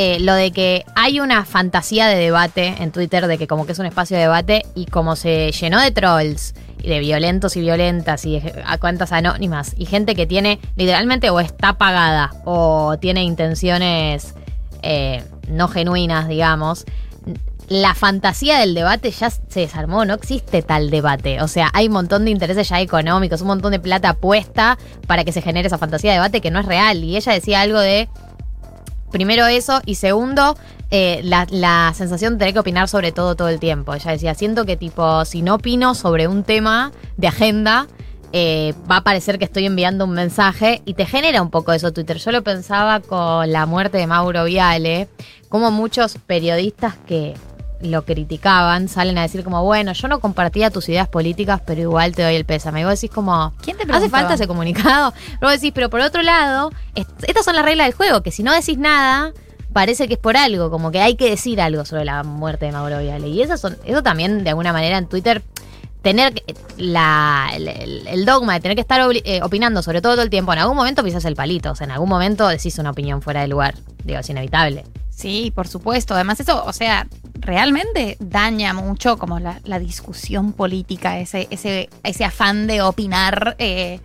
Eh, 0.00 0.20
lo 0.20 0.34
de 0.34 0.52
que 0.52 0.84
hay 0.94 1.18
una 1.18 1.44
fantasía 1.44 2.06
de 2.06 2.14
debate 2.14 2.72
en 2.78 2.92
Twitter 2.92 3.26
de 3.26 3.36
que 3.36 3.48
como 3.48 3.66
que 3.66 3.72
es 3.72 3.80
un 3.80 3.86
espacio 3.86 4.16
de 4.16 4.22
debate 4.22 4.64
y 4.76 4.86
como 4.86 5.16
se 5.16 5.50
llenó 5.50 5.80
de 5.80 5.90
trolls 5.90 6.54
y 6.80 6.88
de 6.88 7.00
violentos 7.00 7.56
y 7.56 7.62
violentas 7.62 8.24
y 8.24 8.40
a 8.64 8.78
cuentas 8.78 9.10
anónimas 9.10 9.74
y 9.76 9.86
gente 9.86 10.14
que 10.14 10.24
tiene 10.24 10.60
literalmente 10.76 11.30
o 11.30 11.40
está 11.40 11.78
pagada 11.78 12.30
o 12.44 12.96
tiene 13.00 13.24
intenciones 13.24 14.34
eh, 14.82 15.24
no 15.48 15.66
genuinas, 15.66 16.28
digamos, 16.28 16.84
la 17.66 17.96
fantasía 17.96 18.60
del 18.60 18.74
debate 18.74 19.10
ya 19.10 19.30
se 19.30 19.60
desarmó, 19.60 20.04
no 20.04 20.14
existe 20.14 20.62
tal 20.62 20.90
debate. 20.90 21.42
O 21.42 21.48
sea, 21.48 21.70
hay 21.74 21.88
un 21.88 21.94
montón 21.94 22.24
de 22.24 22.30
intereses 22.30 22.68
ya 22.68 22.80
económicos, 22.80 23.40
un 23.40 23.48
montón 23.48 23.72
de 23.72 23.80
plata 23.80 24.14
puesta 24.14 24.78
para 25.08 25.24
que 25.24 25.32
se 25.32 25.42
genere 25.42 25.66
esa 25.66 25.76
fantasía 25.76 26.12
de 26.12 26.18
debate 26.18 26.40
que 26.40 26.52
no 26.52 26.60
es 26.60 26.66
real. 26.66 27.02
Y 27.02 27.16
ella 27.16 27.32
decía 27.32 27.60
algo 27.60 27.80
de, 27.80 28.08
primero 29.10 29.46
eso, 29.46 29.80
y 29.86 29.96
segundo, 29.96 30.56
eh, 30.90 31.20
la, 31.22 31.92
sensación 31.94 32.34
de 32.34 32.38
tener 32.38 32.54
que 32.54 32.60
opinar 32.60 32.88
sobre 32.88 33.12
todo 33.12 33.36
todo 33.36 33.48
el 33.48 33.60
tiempo. 33.60 33.94
Ella 33.94 34.12
decía, 34.12 34.34
siento 34.34 34.64
que 34.64 34.76
tipo, 34.76 35.24
si 35.24 35.42
no 35.42 35.56
opino 35.56 35.94
sobre 35.94 36.28
un 36.28 36.44
tema 36.44 36.92
de 37.16 37.28
agenda, 37.28 37.86
eh, 38.32 38.74
va 38.90 38.98
a 38.98 39.04
parecer 39.04 39.38
que 39.38 39.44
estoy 39.44 39.66
enviando 39.66 40.04
un 40.04 40.12
mensaje 40.12 40.82
y 40.84 40.94
te 40.94 41.06
genera 41.06 41.42
un 41.42 41.50
poco 41.50 41.72
eso 41.72 41.92
Twitter. 41.92 42.18
Yo 42.18 42.30
lo 42.30 42.42
pensaba 42.42 43.00
con 43.00 43.50
la 43.50 43.66
muerte 43.66 43.98
de 43.98 44.06
Mauro 44.06 44.44
Viale, 44.44 45.08
como 45.48 45.70
muchos 45.70 46.16
periodistas 46.26 46.94
que 47.06 47.34
lo 47.80 48.04
criticaban 48.04 48.88
salen 48.88 49.18
a 49.18 49.22
decir 49.22 49.44
como, 49.44 49.62
bueno, 49.64 49.92
yo 49.92 50.08
no 50.08 50.20
compartía 50.20 50.70
tus 50.70 50.88
ideas 50.88 51.08
políticas, 51.08 51.60
pero 51.64 51.80
igual 51.80 52.14
te 52.14 52.22
doy 52.22 52.34
el 52.34 52.44
pésame. 52.44 52.80
Y 52.80 52.84
vos 52.84 53.00
decís 53.00 53.14
como, 53.14 53.52
¿Quién 53.62 53.76
te 53.76 53.84
¿hace 53.92 54.08
falta 54.08 54.34
ese 54.34 54.46
comunicado? 54.48 55.12
Pero 55.38 55.38
vos 55.42 55.52
decís, 55.52 55.72
pero 55.74 55.88
por 55.90 56.00
otro 56.00 56.22
lado, 56.22 56.70
est- 56.94 57.08
estas 57.26 57.44
son 57.44 57.54
las 57.56 57.64
reglas 57.64 57.86
del 57.86 57.94
juego, 57.94 58.22
que 58.22 58.30
si 58.32 58.42
no 58.42 58.52
decís 58.52 58.78
nada, 58.78 59.32
parece 59.72 60.08
que 60.08 60.14
es 60.14 60.20
por 60.20 60.36
algo, 60.36 60.70
como 60.70 60.90
que 60.90 61.00
hay 61.00 61.14
que 61.14 61.30
decir 61.30 61.60
algo 61.60 61.84
sobre 61.84 62.04
la 62.04 62.22
muerte 62.24 62.66
de 62.66 62.72
Mauro 62.72 62.98
Viale. 62.98 63.28
Y 63.28 63.42
esas 63.42 63.60
son, 63.60 63.76
eso 63.84 64.02
también, 64.02 64.42
de 64.44 64.50
alguna 64.50 64.72
manera, 64.72 64.98
en 64.98 65.06
Twitter 65.06 65.42
tener 66.02 66.42
el, 66.76 68.24
dogma 68.24 68.54
de 68.54 68.60
tener 68.60 68.74
que 68.74 68.80
estar 68.80 69.00
eh, 69.24 69.40
opinando 69.42 69.82
sobre 69.82 70.00
todo 70.00 70.14
todo 70.14 70.22
el 70.22 70.30
tiempo, 70.30 70.52
en 70.52 70.60
algún 70.60 70.76
momento 70.76 71.04
pisas 71.04 71.24
el 71.24 71.36
palito, 71.36 71.72
o 71.72 71.74
sea, 71.74 71.84
en 71.84 71.90
algún 71.90 72.08
momento 72.08 72.48
decís 72.48 72.78
una 72.78 72.90
opinión 72.90 73.22
fuera 73.22 73.42
de 73.42 73.48
lugar. 73.48 73.74
Digo, 74.04 74.20
es 74.20 74.30
inevitable. 74.30 74.84
Sí, 75.10 75.52
por 75.54 75.66
supuesto. 75.66 76.14
Además, 76.14 76.40
eso, 76.40 76.64
o 76.64 76.72
sea, 76.72 77.06
realmente 77.34 78.16
daña 78.20 78.72
mucho 78.72 79.18
como 79.18 79.40
la, 79.40 79.60
la 79.64 79.78
discusión 79.78 80.52
política, 80.52 81.18
ese, 81.18 81.48
ese, 81.50 81.90
ese 82.04 82.24
afán 82.24 82.66
de 82.66 82.82
opinar 82.82 83.56
eh, 83.58 84.00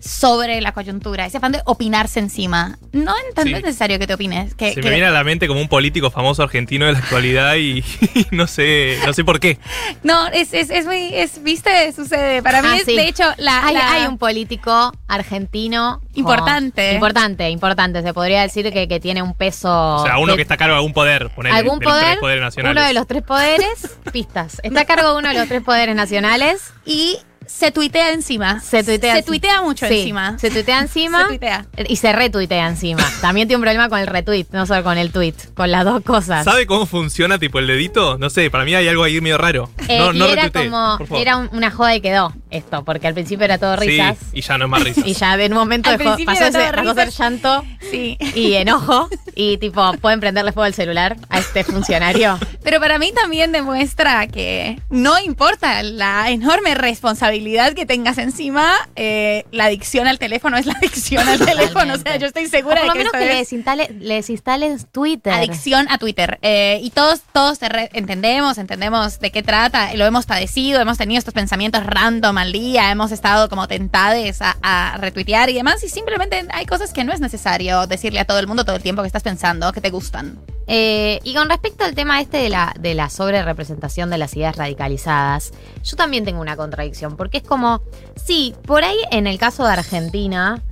sobre 0.00 0.60
la 0.60 0.72
coyuntura, 0.72 1.26
ese 1.26 1.36
afán 1.38 1.52
de 1.52 1.62
opinarse 1.64 2.20
encima. 2.20 2.78
No 2.92 3.12
en 3.16 3.34
tanto 3.34 3.48
Sí. 3.50 3.54
es 3.54 3.62
necesario 3.62 3.98
que 3.98 4.06
te 4.06 4.14
opines. 4.14 4.54
Que, 4.54 4.70
Se 4.74 4.76
que- 4.76 4.82
me 4.82 4.90
viene 4.90 5.06
a 5.06 5.10
la 5.10 5.24
mente 5.24 5.46
como 5.48 5.60
un 5.60 5.68
político 5.68 6.10
famoso 6.10 6.42
argentino 6.42 6.86
de 6.86 6.92
la 6.92 6.98
actualidad 6.98 7.54
y, 7.56 7.84
no 8.30 8.46
sé, 8.46 8.98
no 9.06 9.12
sé 9.12 9.24
por 9.24 9.40
qué. 9.40 9.58
No, 10.02 10.26
es, 10.28 10.52
es, 10.54 10.70
es 10.70 10.86
muy, 10.86 11.10
es, 11.12 11.42
viste, 11.42 11.92
sucede. 11.92 12.42
Para 12.42 12.62
mí 12.62 12.68
Ah, 12.70 12.76
es, 12.78 12.84
sí. 12.84 12.96
de 12.96 13.08
hecho, 13.08 13.24
la, 13.38 13.66
Hay, 13.66 13.74
la- 13.74 13.92
hay 13.92 14.06
un 14.06 14.18
político 14.18 14.92
argentino. 15.08 16.00
como- 16.00 16.08
Importante. 16.14 16.94
Importante, 16.94 17.50
importante. 17.50 18.02
Se 18.02 18.12
podría 18.14 18.42
decir 18.42 18.72
que, 18.72 18.88
que 18.88 19.00
tiene 19.00 19.22
un 19.22 19.34
peso. 19.34 19.96
O 19.96 20.04
sea, 20.04 20.18
uno 20.18 20.36
que 20.36 20.42
está 20.42 20.54
a 20.54 20.56
cargo 20.56 20.74
de 20.74 20.78
algún 20.78 20.92
poder, 20.92 21.30
algún 21.52 21.78
de 21.78 21.84
los 21.86 21.94
tres 21.94 22.02
poder, 22.02 22.18
poderes 22.20 22.42
nacionales. 22.42 22.76
uno 22.80 22.86
de 22.88 22.94
los 22.94 23.06
tres 23.06 23.22
poderes, 23.22 23.98
pistas. 24.12 24.60
Está 24.62 24.80
a 24.80 24.84
cargo 24.84 25.12
de 25.12 25.18
uno 25.18 25.28
de 25.28 25.34
los 25.34 25.48
tres 25.48 25.62
poderes 25.62 25.94
nacionales. 25.94 26.72
Y 26.84 27.18
se 27.46 27.72
tuitea 27.72 28.12
encima. 28.12 28.60
Se 28.60 28.84
tuitea 28.84 29.16
Se 29.16 29.22
tuitea 29.22 29.62
mucho 29.62 29.86
Sí, 29.88 29.98
encima. 30.00 30.38
Se 30.38 30.50
tuitea 30.50 30.80
encima. 30.80 31.22
Se 31.22 31.28
tuitea. 31.28 31.66
Y 31.88 31.96
se 31.96 32.12
retuitea 32.12 32.66
encima. 32.68 33.02
También 33.20 33.48
tiene 33.48 33.56
un 33.56 33.62
problema 33.62 33.88
con 33.88 33.98
el 33.98 34.06
retweet, 34.06 34.46
no 34.52 34.66
solo 34.66 34.82
con 34.84 34.98
el 34.98 35.10
tweet, 35.12 35.34
con 35.54 35.70
las 35.70 35.84
dos 35.84 36.02
cosas. 36.02 36.44
¿Sabe 36.44 36.66
cómo 36.66 36.86
funciona 36.86 37.38
tipo 37.38 37.58
el 37.58 37.66
dedito? 37.66 38.18
No 38.18 38.28
sé, 38.30 38.50
para 38.50 38.64
mí 38.64 38.74
hay 38.74 38.86
algo 38.88 39.02
ahí 39.04 39.20
medio 39.20 39.38
raro. 39.38 39.70
Eh, 39.88 39.98
no, 39.98 40.12
y 40.12 40.18
no 40.18 40.26
era 40.26 40.42
retuitee, 40.44 40.70
como, 40.70 40.98
era 41.16 41.36
un- 41.38 41.48
una 41.52 41.70
joda 41.70 41.94
y 41.94 42.00
quedó 42.00 42.32
esto, 42.50 42.84
porque 42.84 43.06
al 43.06 43.14
principio 43.14 43.44
era 43.44 43.58
todo 43.58 43.76
risas. 43.76 44.18
Sí, 44.18 44.26
y 44.38 44.40
ya 44.42 44.58
no 44.58 44.66
es 44.66 44.70
más 44.70 44.84
risas. 44.84 45.06
Y 45.06 45.14
ya 45.14 45.36
de 45.36 45.46
un 45.46 45.52
momento 45.54 45.90
dejó, 45.96 46.16
pasó, 46.26 46.44
ese- 46.44 46.58
a 46.58 46.94
ser 46.94 47.10
llanto 47.10 47.64
Sí. 47.90 48.18
y 48.34 48.54
enojo. 48.54 49.08
Y 49.34 49.58
tipo, 49.58 49.92
pueden 50.00 50.20
prenderle 50.20 50.52
fuego 50.52 50.64
al 50.64 50.74
celular 50.74 51.16
a 51.30 51.38
este 51.38 51.64
funcionario. 51.64 52.38
Pero 52.62 52.80
para 52.80 52.98
mí 52.98 53.12
también 53.12 53.52
demuestra 53.52 54.26
que 54.26 54.80
no 54.90 55.18
importa 55.20 55.82
la 55.82 56.30
enorme 56.30 56.74
responsabilidad 56.74 57.27
que 57.74 57.86
tengas 57.86 58.18
encima, 58.18 58.72
eh, 58.96 59.44
la 59.50 59.66
adicción 59.66 60.06
al 60.06 60.18
teléfono 60.18 60.56
es 60.56 60.66
la 60.66 60.74
adicción 60.74 61.28
al 61.28 61.38
teléfono. 61.38 61.94
O 61.94 61.98
sea, 61.98 62.16
yo 62.16 62.26
estoy 62.26 62.46
O 62.46 62.48
segura 62.48 62.76
por 62.76 62.86
lo 62.86 62.92
de 62.92 62.98
que 62.98 62.98
menos 62.98 63.14
esto 63.14 63.18
que 63.18 63.24
le 63.26 63.32
es 63.32 63.38
desinstales, 63.38 63.90
le 63.90 64.14
desinstales 64.14 64.86
Twitter. 64.90 65.32
adicción 65.32 65.86
a 65.90 65.98
Twitter. 65.98 66.38
Eh, 66.42 66.80
y 66.82 66.90
todos, 66.90 67.22
todos 67.32 67.58
entendemos, 67.92 68.58
entendemos 68.58 69.20
de 69.20 69.30
qué 69.30 69.42
trata, 69.42 69.94
lo 69.94 70.04
hemos 70.04 70.26
padecido, 70.26 70.80
hemos 70.80 70.98
tenido 70.98 71.18
estos 71.18 71.34
pensamientos 71.34 71.84
random 71.84 72.38
al 72.38 72.52
día, 72.52 72.90
hemos 72.90 73.12
estado 73.12 73.48
como 73.48 73.68
tentades 73.68 74.42
a, 74.42 74.56
a 74.62 74.96
retuitear 74.98 75.50
y 75.50 75.54
demás, 75.54 75.82
y 75.84 75.88
simplemente 75.88 76.46
hay 76.52 76.66
cosas 76.66 76.92
que 76.92 77.04
no 77.04 77.12
es 77.12 77.20
necesario 77.20 77.86
decirle 77.86 78.20
a 78.20 78.24
todo 78.24 78.38
el 78.38 78.46
mundo 78.46 78.64
todo 78.64 78.76
el 78.76 78.82
tiempo 78.82 79.02
que 79.02 79.06
estás 79.06 79.22
pensando, 79.22 79.72
que 79.72 79.80
te 79.80 79.90
gustan. 79.90 80.38
Eh, 80.70 81.20
y 81.24 81.34
con 81.34 81.48
respecto 81.48 81.84
al 81.84 81.94
tema 81.94 82.20
este 82.20 82.36
de 82.36 82.50
la, 82.50 82.74
de 82.78 82.92
la 82.94 83.08
sobre-representación 83.08 84.10
de 84.10 84.18
las 84.18 84.36
ideas 84.36 84.54
radicalizadas, 84.54 85.52
yo 85.82 85.96
también 85.96 86.26
tengo 86.26 86.42
una 86.42 86.56
contradicción, 86.56 87.16
porque 87.18 87.36
es 87.38 87.42
como, 87.42 87.82
sí, 88.16 88.54
por 88.64 88.82
ahí 88.84 88.96
en 89.10 89.26
el 89.26 89.36
caso 89.38 89.66
de 89.66 89.72
Argentina, 89.74 90.62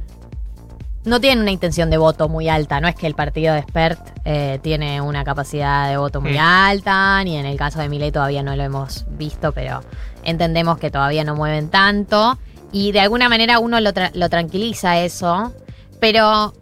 no 1.05 1.21
tienen 1.21 1.41
una 1.43 1.51
intención 1.53 1.91
de 1.91 1.99
voto 1.99 2.29
muy 2.29 2.49
alta, 2.49 2.81
no 2.81 2.89
es 2.89 2.95
que 2.95 3.07
el 3.07 3.15
partido 3.15 3.53
de 3.55 3.63
Spert 3.63 4.01
eh, 4.25 4.59
tiene 4.63 5.01
una 5.03 5.23
capacidad 5.25 5.89
de 5.91 5.99
voto 5.99 6.21
muy 6.23 6.33
Mm. 6.35 6.41
alta, 6.41 7.23
ni 7.23 7.37
en 7.37 7.45
el 7.47 7.57
caso 7.59 7.79
de 7.81 7.89
Milei 7.89 8.11
todavía 8.11 8.43
no 8.43 8.57
lo 8.57 8.63
hemos 8.65 9.05
visto, 9.11 9.53
pero 9.53 9.83
entendemos 10.25 10.79
que 10.79 10.91
todavía 10.91 11.23
no 11.23 11.37
mueven 11.37 11.69
tanto, 11.69 12.39
y 12.73 12.91
de 12.93 13.01
alguna 13.01 13.29
manera 13.29 13.59
uno 13.61 13.79
lo, 13.81 13.91
tra- 13.93 14.11
lo 14.15 14.29
tranquiliza 14.29 14.99
eso, 14.99 15.53
pero 16.01 16.53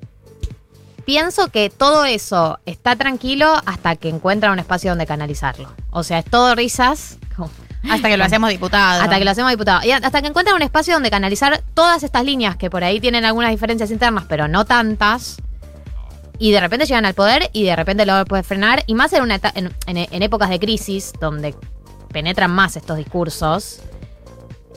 pienso 1.06 1.48
que 1.48 1.70
todo 1.70 2.04
eso 2.04 2.58
está 2.66 2.96
tranquilo 2.96 3.50
hasta 3.64 3.96
que 3.96 4.08
encuentran 4.10 4.52
un 4.52 4.58
espacio 4.58 4.90
donde 4.90 5.06
canalizarlo. 5.06 5.68
O 5.90 6.02
sea, 6.02 6.18
es 6.18 6.24
todo 6.26 6.54
risas. 6.54 7.18
como, 7.36 7.50
Hasta 7.90 8.08
que 8.08 8.16
lo 8.16 8.24
hacemos 8.24 8.50
diputado. 8.50 9.02
Hasta 9.02 9.18
que 9.18 9.24
lo 9.24 9.30
hacemos 9.30 9.50
diputado. 9.50 9.84
Y 9.86 9.90
hasta 9.92 10.20
que 10.22 10.28
encuentran 10.28 10.56
un 10.56 10.62
espacio 10.62 10.94
donde 10.94 11.10
canalizar 11.10 11.62
todas 11.74 12.02
estas 12.02 12.24
líneas 12.24 12.56
que 12.56 12.70
por 12.70 12.84
ahí 12.84 13.00
tienen 13.00 13.24
algunas 13.24 13.50
diferencias 13.50 13.90
internas, 13.90 14.24
pero 14.28 14.48
no 14.48 14.64
tantas. 14.64 15.36
Y 16.38 16.50
de 16.52 16.60
repente 16.60 16.86
llegan 16.86 17.04
al 17.06 17.14
poder 17.14 17.48
y 17.52 17.64
de 17.64 17.76
repente 17.76 18.04
lo 18.06 18.24
puede 18.24 18.42
frenar. 18.42 18.82
Y 18.86 18.94
más 18.94 19.12
en, 19.12 19.22
una 19.22 19.40
en- 19.54 19.72
en 19.86 20.22
épocas 20.22 20.50
de 20.50 20.58
crisis, 20.58 21.12
donde 21.20 21.54
penetran 22.12 22.50
más 22.50 22.76
estos 22.76 22.96
discursos. 22.96 23.80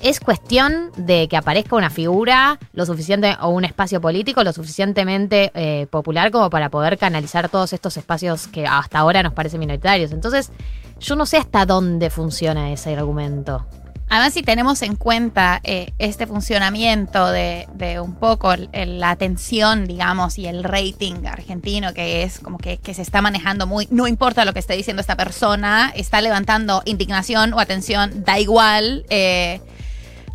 Es 0.04 0.20
cuestión 0.20 0.92
de 0.96 1.28
que 1.28 1.36
aparezca 1.38 1.76
una 1.76 1.90
figura 1.90 2.60
lo 2.74 2.86
suficiente 2.86 3.36
o 3.42 3.50
un 3.50 3.66
espacio 3.66 4.00
político 4.00 4.44
lo 4.44 4.54
suficientemente 4.54 5.52
eh, 5.56 5.88
popular 5.90 6.30
como 6.30 6.52
para 6.52 6.70
poder 6.70 7.00
canalizar 7.00 7.50
todos 7.50 7.74
estos 7.74 7.98
espacios 7.98 8.46
que 8.48 8.68
hasta 8.68 9.00
ahora 9.00 9.24
nos 9.24 9.34
parecen 9.34 9.60
minoritarios. 9.60 10.12
Entonces, 10.12 10.52
yo 11.00 11.16
no 11.16 11.26
sé 11.26 11.38
hasta 11.38 11.66
dónde 11.66 12.10
funciona 12.10 12.72
ese 12.72 12.96
argumento. 12.96 13.66
Además, 14.10 14.34
si 14.34 14.42
tenemos 14.42 14.82
en 14.84 14.96
cuenta 14.96 15.60
eh, 15.66 15.92
este 15.98 16.28
funcionamiento 16.28 17.30
de, 17.30 17.68
de 17.74 18.00
un 18.00 18.16
poco 18.16 18.54
el- 18.54 18.70
el- 18.72 19.00
la 19.02 19.10
atención, 19.12 19.86
digamos, 19.86 20.38
y 20.38 20.48
el 20.48 20.64
rating 20.64 21.26
argentino, 21.26 21.94
que 21.94 22.24
es 22.24 22.40
como 22.40 22.58
que, 22.58 22.80
se 22.94 23.02
está 23.02 23.22
manejando 23.22 23.68
muy, 23.68 23.86
no 23.92 24.08
importa 24.08 24.46
lo 24.46 24.54
que 24.54 24.60
esté 24.60 24.76
diciendo 24.78 25.02
esta 25.02 25.18
persona, 25.18 25.92
está 25.94 26.22
levantando 26.22 26.84
indignación 26.86 27.54
o 27.54 27.60
atención, 27.60 28.24
da 28.24 28.40
igual. 28.40 29.06
eh, 29.10 29.60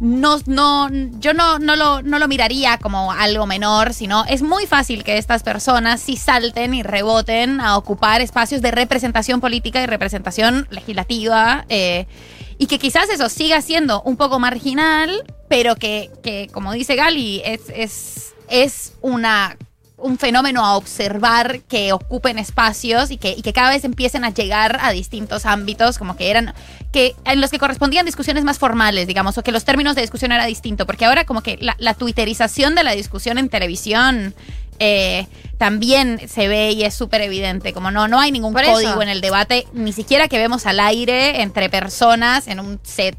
no, 0.02 0.38
no, 0.47 0.88
yo 1.21 1.32
no, 1.32 1.61
no, 1.61 1.76
lo, 1.76 2.02
no 2.02 2.18
lo 2.18 2.26
miraría 2.26 2.76
como 2.78 3.12
algo 3.12 3.47
menor, 3.47 3.94
sino 3.94 4.25
es 4.25 4.42
muy 4.42 4.66
fácil 4.66 5.04
que 5.04 5.16
estas 5.16 5.44
personas 5.44 6.00
sí 6.00 6.16
salten 6.16 6.75
y 6.75 6.82
reboten 6.82 7.61
a 7.61 7.76
ocupar 7.76 8.21
espacios 8.21 8.62
de 8.62 8.73
representación 8.73 9.40
política 9.40 9.80
y 9.80 9.87
representación 9.87 10.66
legislativa. 10.71 11.64
eh, 11.68 12.06
y 12.59 12.66
que 12.66 12.78
quizás 12.78 13.09
eso 13.11 13.28
siga 13.28 13.61
siendo 13.61 14.02
un 14.02 14.16
poco 14.16 14.38
marginal, 14.38 15.25
pero 15.49 15.75
que, 15.76 16.11
que, 16.23 16.49
como 16.52 16.73
dice 16.73 16.94
Gali, 16.97 17.42
es, 17.44 17.61
es, 17.75 18.35
es 18.49 18.94
una 19.00 19.56
un 20.02 20.18
fenómeno 20.18 20.64
a 20.64 20.76
observar 20.76 21.61
que 21.61 21.92
ocupen 21.92 22.38
espacios 22.38 23.11
y 23.11 23.16
que, 23.16 23.30
y 23.30 23.42
que 23.42 23.52
cada 23.52 23.71
vez 23.71 23.85
empiecen 23.85 24.25
a 24.25 24.30
llegar 24.30 24.78
a 24.82 24.90
distintos 24.90 25.47
ámbitos, 25.47 25.99
como 25.99 26.16
que 26.16 26.30
eran, 26.30 26.54
que 26.92 27.14
en 27.25 27.40
los 27.40 27.50
que 27.50 27.59
correspondían 27.59 28.04
discusiones 28.04 28.44
más 28.44 28.59
formales, 28.59 29.06
digamos, 29.06 29.38
o 29.38 29.42
que 29.42 29.52
los 29.52 29.64
términos 29.64 29.94
de 29.94 30.02
discusión 30.02 30.32
era 30.32 30.44
distinto, 30.47 30.87
porque 30.87 31.04
ahora 31.04 31.25
como 31.25 31.42
que 31.42 31.56
la, 31.61 31.76
la 31.78 31.94
twitterización 31.94 32.75
de 32.75 32.85
la 32.85 32.92
discusión 32.92 33.38
en 33.38 33.49
televisión 33.49 34.35
eh, 34.85 35.26
también 35.59 36.28
se 36.28 36.49
ve 36.49 36.73
y 36.73 36.82
es 36.82 36.92
súper 36.92 37.21
evidente, 37.21 37.73
como 37.73 37.92
no, 37.92 38.09
no 38.09 38.18
hay 38.18 38.32
ningún 38.32 38.52
código 38.52 39.00
en 39.00 39.09
el 39.09 39.21
debate, 39.21 39.66
ni 39.73 39.92
siquiera 39.92 40.26
que 40.26 40.38
vemos 40.38 40.66
al 40.66 40.80
aire 40.80 41.42
entre 41.42 41.71
personas 41.71 42.49
en 42.49 42.59
un 42.59 42.80
set. 42.82 43.16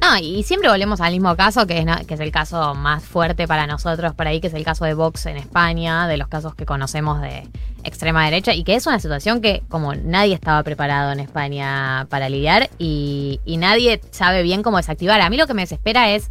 No, 0.00 0.16
y 0.18 0.42
siempre 0.44 0.70
volvemos 0.70 1.00
al 1.00 1.12
mismo 1.12 1.36
caso, 1.36 1.66
que 1.66 1.84
es, 2.08 2.20
el 2.20 2.32
caso 2.32 2.74
más 2.74 3.04
fuerte 3.04 3.46
para 3.46 3.66
nosotros 3.66 4.14
por 4.14 4.26
ahí, 4.26 4.40
que 4.40 4.46
es 4.46 4.54
el 4.54 4.64
caso 4.64 4.86
de 4.86 4.94
Vox 4.94 5.26
en 5.26 5.36
España, 5.36 6.08
de 6.08 6.16
los 6.16 6.28
casos 6.28 6.54
que 6.54 6.64
conocemos 6.64 7.20
de 7.20 7.46
extrema 7.84 8.24
derecha, 8.24 8.54
y 8.54 8.64
que 8.64 8.76
es 8.76 8.86
una 8.86 8.98
situación 8.98 9.42
que 9.42 9.62
como 9.68 9.94
nadie 9.94 10.34
estaba 10.34 10.62
preparado 10.62 11.12
en 11.12 11.20
España 11.20 12.06
para 12.08 12.30
lidiar 12.30 12.70
y, 12.78 13.40
y 13.44 13.58
nadie 13.58 14.00
sabe 14.10 14.42
bien 14.42 14.62
cómo 14.62 14.78
desactivar. 14.78 15.20
A 15.20 15.28
mí 15.28 15.36
lo 15.36 15.46
que 15.46 15.54
me 15.54 15.62
desespera 15.62 16.10
es, 16.10 16.30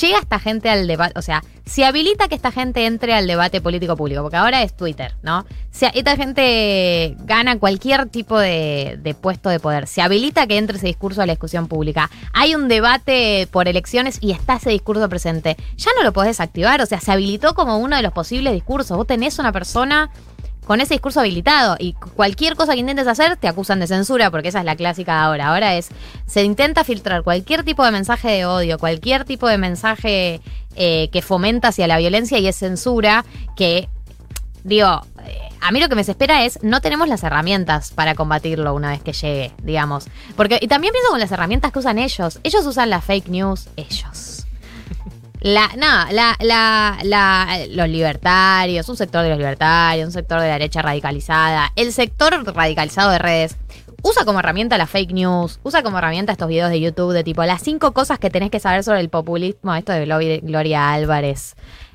llega 0.00 0.18
esta 0.18 0.38
gente 0.38 0.68
al 0.68 0.86
debate, 0.86 1.18
o 1.18 1.22
sea, 1.22 1.42
se 1.64 1.84
habilita 1.84 2.28
que 2.28 2.34
esta 2.34 2.52
gente 2.52 2.86
entre 2.86 3.14
al 3.14 3.26
debate 3.26 3.60
político 3.60 3.96
público, 3.96 4.22
porque 4.22 4.36
ahora 4.36 4.62
es 4.62 4.76
Twitter, 4.76 5.14
¿no? 5.22 5.46
Si 5.70 5.86
esta 5.86 6.16
gente 6.16 7.14
gana 7.20 7.58
cualquier 7.58 8.06
tipo 8.06 8.38
de, 8.38 9.16
puesto 9.20 9.50
de 9.50 9.60
poder, 9.60 9.86
se 9.86 10.02
habilita 10.02 10.46
que 10.46 10.56
entre 10.56 10.76
ese 10.76 10.86
discurso 10.86 11.22
a 11.22 11.26
la 11.26 11.32
discusión 11.32 11.68
pública. 11.68 12.10
Hay 12.32 12.54
un 12.54 12.68
debate 12.68 13.48
por 13.50 13.68
elecciones 13.68 14.18
y 14.20 14.32
está 14.32 14.56
ese 14.56 14.70
discurso 14.70 15.08
presente. 15.08 15.56
Ya 15.76 15.90
no 15.96 16.02
lo 16.02 16.12
podés 16.12 16.30
desactivar, 16.30 16.80
o 16.80 16.86
sea, 16.86 17.00
se 17.00 17.12
habilitó 17.12 17.54
como 17.54 17.78
uno 17.78 17.96
de 17.96 18.02
los 18.02 18.12
posibles 18.12 18.52
discursos. 18.52 18.96
Vos 18.96 19.06
tenés 19.06 19.38
una 19.38 19.52
persona 19.52 20.10
con 20.68 20.82
ese 20.82 20.92
discurso 20.92 21.20
habilitado 21.20 21.76
y 21.78 21.94
cualquier 21.94 22.54
cosa 22.54 22.74
que 22.74 22.80
intentes 22.80 23.06
hacer 23.06 23.38
te 23.38 23.48
acusan 23.48 23.80
de 23.80 23.86
censura 23.86 24.30
porque 24.30 24.48
esa 24.48 24.58
es 24.58 24.66
la 24.66 24.76
clásica 24.76 25.14
de 25.14 25.20
ahora. 25.20 25.48
Ahora 25.48 25.76
es, 25.76 25.88
se 26.26 26.44
intenta 26.44 26.84
filtrar 26.84 27.22
cualquier 27.22 27.64
tipo 27.64 27.82
de 27.86 27.90
mensaje 27.90 28.28
de 28.28 28.44
odio, 28.44 28.78
cualquier 28.78 29.24
tipo 29.24 29.48
de 29.48 29.56
mensaje 29.56 30.42
eh, 30.76 31.08
que 31.10 31.22
fomenta 31.22 31.68
hacia 31.68 31.86
la 31.86 31.96
violencia 31.96 32.38
y 32.38 32.46
es 32.46 32.56
censura 32.56 33.24
que, 33.56 33.88
digo, 34.62 35.06
eh, 35.24 35.38
a 35.62 35.72
mí 35.72 35.80
lo 35.80 35.88
que 35.88 35.94
me 35.94 36.02
desespera 36.02 36.44
es 36.44 36.62
no 36.62 36.82
tenemos 36.82 37.08
las 37.08 37.22
herramientas 37.22 37.92
para 37.92 38.14
combatirlo 38.14 38.74
una 38.74 38.90
vez 38.90 39.00
que 39.00 39.14
llegue, 39.14 39.52
digamos. 39.62 40.08
Porque, 40.36 40.58
y 40.60 40.68
también 40.68 40.92
pienso 40.92 41.08
con 41.08 41.18
las 41.18 41.32
herramientas 41.32 41.72
que 41.72 41.78
usan 41.78 41.98
ellos. 41.98 42.40
Ellos 42.42 42.66
usan 42.66 42.90
la 42.90 43.00
fake 43.00 43.28
news, 43.28 43.70
ellos. 43.76 44.46
La, 45.40 45.68
no, 45.76 46.12
la, 46.12 46.36
la, 46.40 46.98
la, 47.02 47.58
los 47.70 47.88
libertarios, 47.88 48.88
un 48.88 48.96
sector 48.96 49.22
de 49.22 49.30
los 49.30 49.38
libertarios, 49.38 50.06
un 50.06 50.12
sector 50.12 50.40
de 50.40 50.48
la 50.48 50.54
derecha 50.54 50.82
radicalizada, 50.82 51.72
el 51.76 51.92
sector 51.92 52.44
radicalizado 52.54 53.10
de 53.10 53.18
redes, 53.18 53.56
usa 54.02 54.24
como 54.24 54.40
herramienta 54.40 54.78
la 54.78 54.86
fake 54.86 55.12
news, 55.12 55.60
usa 55.62 55.82
como 55.82 55.98
herramienta 55.98 56.32
estos 56.32 56.48
videos 56.48 56.70
de 56.70 56.80
YouTube 56.80 57.12
de 57.12 57.22
tipo 57.22 57.44
las 57.44 57.62
cinco 57.62 57.92
cosas 57.92 58.18
que 58.18 58.30
tenés 58.30 58.50
que 58.50 58.60
saber 58.60 58.82
sobre 58.82 59.00
el 59.00 59.10
populismo, 59.10 59.74
esto 59.74 59.92
de 59.92 60.40
Gloria, 60.42 60.92
Álvarez. 60.92 61.54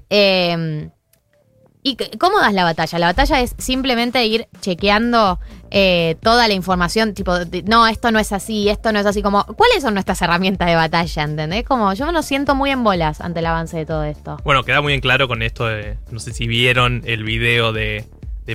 Eh, 0.10 0.90
¿Y 1.86 1.98
cómo 2.18 2.40
das 2.40 2.54
la 2.54 2.64
batalla? 2.64 2.98
La 2.98 3.08
batalla 3.08 3.42
es 3.42 3.56
simplemente 3.58 4.26
ir 4.26 4.48
chequeando 4.62 5.40
eh, 5.70 6.16
toda 6.22 6.48
la 6.48 6.54
información, 6.54 7.14
tipo, 7.14 7.34
no, 7.66 7.88
esto 7.88 8.10
no 8.10 8.20
es 8.20 8.32
así, 8.32 8.70
esto 8.70 8.94
no 8.94 9.00
es 9.00 9.06
así, 9.06 9.22
como, 9.22 9.44
¿cuáles 9.44 9.84
son 9.84 9.94
nuestras 9.94 10.22
herramientas 10.22 10.70
de 10.70 10.76
batalla? 10.76 11.24
¿Entendés? 11.24 11.66
Como, 11.66 11.94
yo 11.94 12.10
me 12.10 12.24
siento 12.24 12.56
muy 12.56 12.70
en 12.70 12.86
bolas 12.86 13.20
ante 13.20 13.42
el 13.42 13.48
avance 13.48 13.76
de 13.76 13.86
todo 13.86 14.06
esto. 14.06 14.38
Bueno, 14.46 14.64
queda 14.64 14.80
muy 14.80 14.94
en 14.94 15.02
claro 15.02 15.28
con 15.28 15.42
esto 15.42 15.68
de. 15.68 15.98
No 16.10 16.20
sé 16.20 16.32
si 16.32 16.48
vieron 16.48 17.02
el 17.06 17.26
video 17.26 17.74
de, 17.74 18.06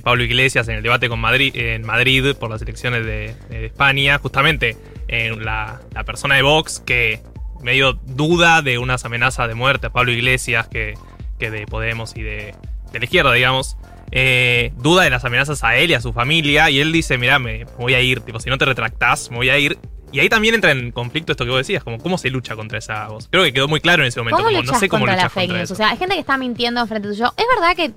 Pablo 0.02 0.24
Iglesias 0.24 0.66
en 0.68 0.76
el 0.76 0.82
debate 0.82 1.10
con 1.10 1.20
Madrid, 1.20 1.54
en 1.54 1.84
Madrid 1.84 2.34
por 2.34 2.48
las 2.48 2.62
elecciones 2.62 3.04
de, 3.04 3.34
España. 3.50 4.18
Justamente 4.18 4.78
en 5.06 5.44
la, 5.44 5.80
persona 6.06 6.36
de 6.36 6.42
Vox 6.42 6.80
que 6.80 7.20
medio 7.60 7.92
duda 7.92 8.62
de 8.62 8.78
unas 8.78 9.04
amenazas 9.04 9.48
de 9.48 9.54
muerte 9.54 9.88
a 9.88 9.90
Pablo 9.90 10.12
Iglesias 10.12 10.66
que 10.68 10.94
de 11.38 11.66
Podemos 11.66 12.16
y 12.16 12.22
de, 12.22 12.54
de 12.92 12.98
la 12.98 13.04
izquierda, 13.04 13.32
digamos. 13.32 13.76
eh, 14.10 14.72
duda 14.76 15.02
de 15.02 15.10
las 15.10 15.24
amenazas 15.24 15.62
a 15.64 15.76
él 15.76 15.90
y 15.90 15.94
a 15.94 16.00
su 16.00 16.12
familia. 16.12 16.70
Y 16.70 16.80
él 16.80 16.92
dice: 16.92 17.18
Mira, 17.18 17.38
me 17.38 17.64
voy 17.78 17.94
a 17.94 18.00
ir. 18.00 18.20
Tipo, 18.20 18.40
si 18.40 18.50
no 18.50 18.58
te 18.58 18.64
retractás, 18.64 19.30
me 19.30 19.36
voy 19.36 19.50
a 19.50 19.58
ir. 19.58 19.78
Y 20.10 20.20
ahí 20.20 20.30
también 20.30 20.54
entra 20.54 20.70
en 20.70 20.90
conflicto 20.90 21.32
esto 21.32 21.44
que 21.44 21.50
vos 21.50 21.58
decías, 21.58 21.84
como 21.84 21.98
cómo 21.98 22.16
se 22.16 22.30
lucha 22.30 22.56
contra 22.56 22.78
esa 22.78 23.08
voz. 23.08 23.28
Creo 23.30 23.44
que 23.44 23.52
quedó 23.52 23.68
muy 23.68 23.80
claro 23.80 24.02
en 24.02 24.08
ese 24.08 24.20
momento, 24.20 24.38
¿Cómo 24.38 24.48
como 24.56 24.62
no 24.62 24.78
sé 24.78 24.88
cómo 24.88 25.00
contra 25.02 25.16
la 25.16 25.22
luchas 25.24 25.32
fake 25.34 25.48
contra 25.48 25.62
eso. 25.64 25.74
O 25.74 25.76
sea, 25.76 25.90
hay 25.90 25.98
gente 25.98 26.14
que 26.14 26.20
está 26.20 26.38
mintiendo 26.38 26.80
enfrente 26.80 27.08
tuyo. 27.08 27.34
Es 27.36 27.44
verdad 27.54 27.76
que, 27.76 27.92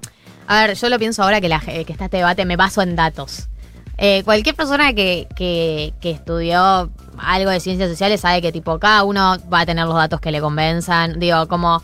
a 0.47 0.67
ver, 0.67 0.75
yo 0.75 0.89
lo 0.89 0.99
pienso 0.99 1.23
ahora 1.23 1.39
que, 1.39 1.47
la, 1.47 1.61
que 1.61 1.85
está 1.87 2.05
este 2.05 2.17
debate, 2.17 2.43
me 2.43 2.57
baso 2.57 2.81
en 2.81 2.97
datos. 2.97 3.47
Eh, 3.97 4.23
cualquier 4.25 4.55
persona 4.55 4.93
que, 4.93 5.27
que, 5.37 5.93
que 6.01 6.11
estudió 6.11 6.91
algo 7.17 7.51
de 7.51 7.59
ciencias 7.61 7.89
sociales 7.89 8.19
sabe 8.19 8.41
que 8.41 8.51
tipo 8.51 8.79
cada 8.79 9.03
uno 9.03 9.37
va 9.51 9.61
a 9.61 9.65
tener 9.65 9.85
los 9.85 9.95
datos 9.95 10.19
que 10.19 10.31
le 10.31 10.41
convenzan. 10.41 11.17
Digo, 11.19 11.47
como 11.47 11.81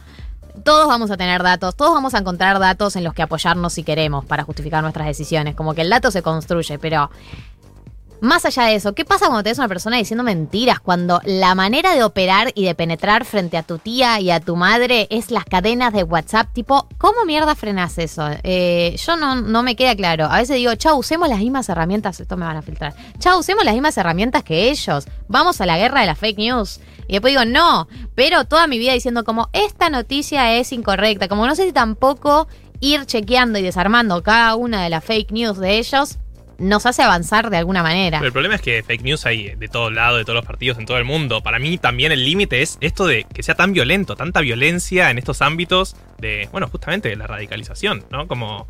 todos 0.67 0.89
vamos 0.89 1.09
a 1.11 1.15
tener 1.15 1.43
datos, 1.43 1.77
todos 1.77 1.93
vamos 1.93 2.13
a 2.13 2.17
encontrar 2.17 2.59
datos 2.59 2.97
en 2.97 3.05
los 3.05 3.13
que 3.13 3.21
apoyarnos 3.21 3.71
si 3.71 3.83
queremos 3.83 4.25
para 4.25 4.43
justificar 4.43 4.81
nuestras 4.83 5.07
decisiones. 5.07 5.55
Como 5.55 5.73
que 5.73 5.79
el 5.79 5.89
dato 5.89 6.11
se 6.11 6.21
construye, 6.21 6.77
pero 6.77 7.09
más 8.21 8.45
allá 8.45 8.63
de 8.63 8.75
eso, 8.75 8.93
¿qué 8.93 9.05
pasa 9.05 9.27
cuando 9.27 9.43
tenés 9.43 9.57
una 9.57 9.67
persona 9.67 9.97
diciendo 9.97 10.23
mentiras? 10.23 10.79
Cuando 10.79 11.21
la 11.25 11.55
manera 11.55 11.93
de 11.93 12.03
operar 12.03 12.51
y 12.55 12.65
de 12.65 12.75
penetrar 12.75 13.25
frente 13.25 13.57
a 13.57 13.63
tu 13.63 13.77
tía 13.77 14.19
y 14.19 14.31
a 14.31 14.39
tu 14.39 14.55
madre 14.55 15.07
es 15.09 15.31
las 15.31 15.45
cadenas 15.45 15.93
de 15.93 16.03
WhatsApp, 16.03 16.51
tipo, 16.53 16.87
¿cómo 16.97 17.25
mierda 17.25 17.55
frenas 17.55 17.97
eso? 17.97 18.27
Eh, 18.43 18.95
yo 19.05 19.17
no, 19.17 19.35
no 19.35 19.63
me 19.63 19.75
queda 19.75 19.95
claro. 19.95 20.25
A 20.25 20.37
veces 20.37 20.55
digo, 20.55 20.73
chao, 20.75 20.97
usemos 20.97 21.29
las 21.29 21.39
mismas 21.39 21.69
herramientas, 21.69 22.19
esto 22.19 22.37
me 22.37 22.45
van 22.45 22.57
a 22.57 22.61
filtrar. 22.61 22.95
Chao, 23.19 23.39
usemos 23.39 23.63
las 23.63 23.73
mismas 23.73 23.97
herramientas 23.97 24.43
que 24.43 24.69
ellos. 24.69 25.07
Vamos 25.27 25.61
a 25.61 25.65
la 25.65 25.77
guerra 25.77 26.01
de 26.01 26.07
la 26.07 26.15
fake 26.15 26.37
news. 26.37 26.79
Y 27.07 27.13
después 27.13 27.33
digo, 27.33 27.45
no, 27.45 27.87
pero 28.15 28.45
toda 28.45 28.67
mi 28.67 28.79
vida 28.79 28.93
diciendo 28.93 29.23
como, 29.23 29.49
esta 29.53 29.89
noticia 29.89 30.55
es 30.55 30.71
incorrecta. 30.73 31.27
Como 31.27 31.45
no 31.45 31.55
sé 31.55 31.65
si 31.65 31.71
tampoco 31.71 32.47
ir 32.79 33.05
chequeando 33.05 33.59
y 33.59 33.63
desarmando 33.63 34.21
cada 34.23 34.55
una 34.55 34.83
de 34.83 34.89
las 34.89 35.03
fake 35.03 35.31
news 35.31 35.57
de 35.57 35.77
ellos 35.77 36.17
nos 36.59 36.85
hace 36.85 37.03
avanzar 37.03 37.49
de 37.49 37.57
alguna 37.57 37.83
manera. 37.83 38.19
Pero 38.19 38.27
el 38.27 38.33
problema 38.33 38.55
es 38.55 38.61
que 38.61 38.83
fake 38.83 39.03
news 39.03 39.25
hay 39.25 39.55
de 39.55 39.67
todos 39.67 39.91
lados, 39.93 40.17
de 40.19 40.25
todos 40.25 40.35
los 40.37 40.45
partidos, 40.45 40.77
en 40.79 40.85
todo 40.85 40.97
el 40.97 41.05
mundo. 41.05 41.41
Para 41.41 41.59
mí 41.59 41.77
también 41.77 42.11
el 42.11 42.23
límite 42.25 42.61
es 42.61 42.77
esto 42.81 43.05
de 43.07 43.25
que 43.25 43.43
sea 43.43 43.55
tan 43.55 43.73
violento, 43.73 44.15
tanta 44.15 44.41
violencia 44.41 45.09
en 45.11 45.17
estos 45.17 45.41
ámbitos 45.41 45.95
de, 46.17 46.49
bueno, 46.51 46.67
justamente 46.67 47.09
de 47.09 47.15
la 47.15 47.27
radicalización, 47.27 48.05
¿no? 48.09 48.27
Como... 48.27 48.67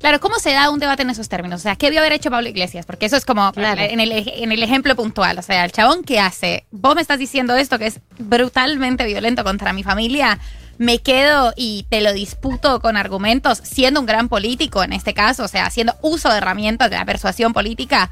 Claro, 0.00 0.18
¿cómo 0.18 0.40
se 0.40 0.52
da 0.52 0.68
un 0.70 0.80
debate 0.80 1.02
en 1.02 1.10
esos 1.10 1.28
términos? 1.28 1.60
O 1.60 1.62
sea, 1.62 1.76
¿qué 1.76 1.86
debió 1.86 2.00
haber 2.00 2.12
hecho 2.14 2.28
Pablo 2.28 2.48
Iglesias? 2.48 2.84
Porque 2.86 3.06
eso 3.06 3.16
es 3.16 3.24
como 3.24 3.52
Claro. 3.52 3.80
en, 3.82 4.00
el, 4.00 4.10
ej- 4.10 4.32
en 4.34 4.50
el 4.50 4.60
ejemplo 4.60 4.96
puntual. 4.96 5.38
O 5.38 5.42
sea, 5.42 5.64
el 5.64 5.70
chabón 5.70 6.02
que 6.02 6.18
hace, 6.18 6.66
vos 6.72 6.96
me 6.96 7.00
estás 7.02 7.20
diciendo 7.20 7.54
esto 7.54 7.78
que 7.78 7.86
es 7.86 8.00
brutalmente 8.18 9.04
violento 9.06 9.44
contra 9.44 9.72
mi 9.72 9.84
familia, 9.84 10.40
me 10.78 10.98
quedo 10.98 11.52
y 11.56 11.86
te 11.88 12.00
lo 12.00 12.12
disputo 12.12 12.80
con 12.80 12.96
argumentos, 12.96 13.60
siendo 13.62 14.00
un 14.00 14.06
gran 14.06 14.28
político 14.28 14.82
en 14.82 14.92
este 14.92 15.14
caso, 15.14 15.44
o 15.44 15.48
sea, 15.48 15.66
haciendo 15.66 15.94
uso 16.02 16.30
de 16.30 16.38
herramientas 16.38 16.90
de 16.90 16.96
la 16.96 17.04
persuasión 17.04 17.52
política. 17.52 18.10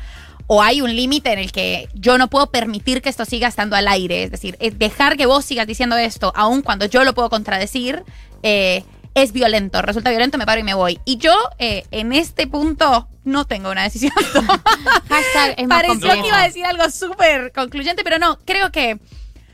o 0.53 0.63
hay 0.65 0.81
un 0.81 0.97
límite 0.97 1.33
en 1.33 1.39
el 1.39 1.53
que 1.53 1.89
yo 1.95 2.19
no 2.19 2.29
puedo 2.29 2.51
permitir 2.51 3.03
que 3.03 3.09
esto 3.09 3.25
siga 3.25 3.47
estando 3.47 3.77
al 3.77 3.87
aire. 3.87 4.25
Es 4.25 4.33
decir, 4.33 4.57
es 4.59 4.77
dejar 4.81 5.17
que 5.17 5.27
vos 5.27 5.45
sigas 5.45 5.65
diciendo 5.65 5.97
esto, 5.97 6.33
aun 6.35 6.63
cuando 6.63 6.87
yo 6.87 7.05
lo 7.05 7.15
puedo 7.15 7.31
contradecir, 7.31 8.03
eh, 8.43 8.83
es 9.15 9.31
violento. 9.33 9.81
Resulta 9.81 10.11
violento, 10.11 10.39
me 10.39 10.47
paro 10.47 10.61
y 10.61 10.65
me 10.65 10.75
voy. 10.75 10.99
Y 11.05 11.19
yo, 11.19 11.35
eh, 11.59 11.85
en 11.93 12.13
este 12.13 12.49
punto, 12.49 13.07
no 13.23 13.45
tengo 13.45 13.71
una 13.71 13.85
decisión. 13.85 14.13
Hashtag 15.09 15.55
es 15.57 15.69
más 15.69 15.83
Pareció 15.83 15.91
complejo. 16.01 16.23
que 16.23 16.29
iba 16.29 16.41
a 16.41 16.45
decir 16.45 16.67
algo 16.67 16.91
súper 16.91 17.53
concluyente, 17.53 18.03
pero 18.03 18.19
no, 18.19 18.37
creo 18.45 18.73
que 18.73 18.99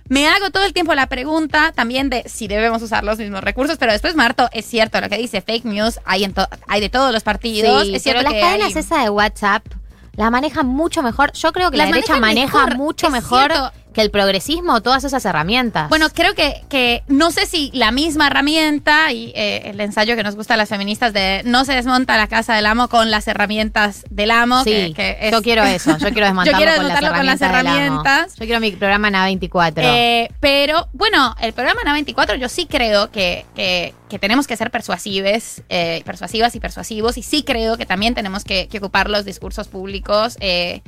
me 0.08 0.28
hago 0.28 0.50
todo 0.50 0.64
el 0.64 0.72
tiempo 0.72 0.94
la 0.94 1.06
pregunta 1.06 1.72
también 1.74 2.10
de 2.10 2.24
si 2.28 2.48
debemos 2.48 2.82
usar 2.82 3.04
los 3.04 3.18
mismos 3.18 3.42
recursos, 3.42 3.76
pero 3.78 3.92
después, 3.92 4.14
Marto, 4.14 4.48
es 4.52 4.64
cierto 4.66 5.00
lo 5.00 5.08
que 5.08 5.18
dice, 5.18 5.40
fake 5.40 5.64
news 5.64 5.98
hay, 6.04 6.24
en 6.24 6.34
hay 6.68 6.80
de 6.80 6.88
todos 6.88 7.12
los 7.12 7.22
partidos. 7.22 7.82
Sí, 7.84 7.94
es 7.94 8.02
cierto 8.02 8.20
pero 8.20 8.30
las 8.30 8.32
que 8.34 8.40
cadenas 8.40 8.74
hay- 8.76 8.80
esa 8.80 9.02
de 9.02 9.10
WhatsApp 9.10 9.64
las 10.14 10.30
manejan 10.30 10.66
mucho 10.66 11.02
mejor. 11.02 11.32
Yo 11.32 11.52
creo 11.52 11.70
que 11.70 11.76
Las 11.76 11.90
la 11.90 11.94
derecha 11.96 12.16
maneja 12.18 12.64
mejor, 12.64 12.76
mucho 12.78 13.10
mejor 13.10 13.50
cierto. 13.52 13.72
Que 13.96 14.02
el 14.02 14.10
progresismo 14.10 14.82
todas 14.82 15.04
esas 15.04 15.24
herramientas. 15.24 15.88
Bueno, 15.88 16.10
creo 16.12 16.34
que, 16.34 16.60
que 16.68 17.02
no 17.08 17.30
sé 17.30 17.46
si 17.46 17.70
la 17.72 17.92
misma 17.92 18.26
herramienta 18.26 19.10
y 19.10 19.32
eh, 19.34 19.70
el 19.70 19.80
ensayo 19.80 20.16
que 20.16 20.22
nos 20.22 20.36
gusta 20.36 20.52
a 20.52 20.58
las 20.58 20.68
feministas 20.68 21.14
de 21.14 21.40
no 21.46 21.64
se 21.64 21.72
desmonta 21.72 22.18
la 22.18 22.26
casa 22.28 22.54
del 22.54 22.66
amo 22.66 22.88
con 22.88 23.10
las 23.10 23.26
herramientas 23.26 24.04
del 24.10 24.32
amo. 24.32 24.62
sí, 24.64 24.70
que, 24.70 24.92
que 24.94 25.16
es- 25.22 25.32
yo 25.32 25.40
quiero 25.40 25.64
eso. 25.64 25.96
Yo 25.96 26.10
quiero 26.12 26.26
desmontarlo, 26.26 26.52
Yo 26.52 26.56
quiero 26.58 26.76
con, 26.76 26.88
las 26.88 27.00
desmontarlo 27.00 27.16
con 27.16 27.26
las 27.26 27.40
herramientas. 27.40 28.34
Yo 28.36 28.44
quiero 28.44 28.60
mi 28.60 28.70
programa 28.72 29.08
en 29.08 29.14
A24. 29.14 29.72
Eh, 29.78 30.28
pero 30.40 30.88
bueno, 30.92 31.34
el 31.40 31.54
programa 31.54 31.80
en 31.86 32.04
A24 32.06 32.36
yo 32.36 32.50
sí 32.50 32.66
creo 32.66 33.10
que, 33.10 33.46
que- 33.54 33.94
que 34.10 34.18
tenemos 34.18 34.46
que 34.46 34.58
ser 34.58 34.70
persuasives, 34.70 35.62
eh, 35.70 36.02
persuasivas 36.04 36.54
y 36.54 36.60
persuasivos 36.60 37.16
y 37.16 37.22
sí 37.22 37.44
creo 37.44 37.76
que 37.78 37.86
también 37.86 38.14
tenemos 38.14 38.44
que, 38.44 38.68
que 38.68 38.76
ocupar 38.78 39.08
los 39.08 39.24
discursos 39.24 39.66
públicos 39.68 40.36
eh, 40.40 40.82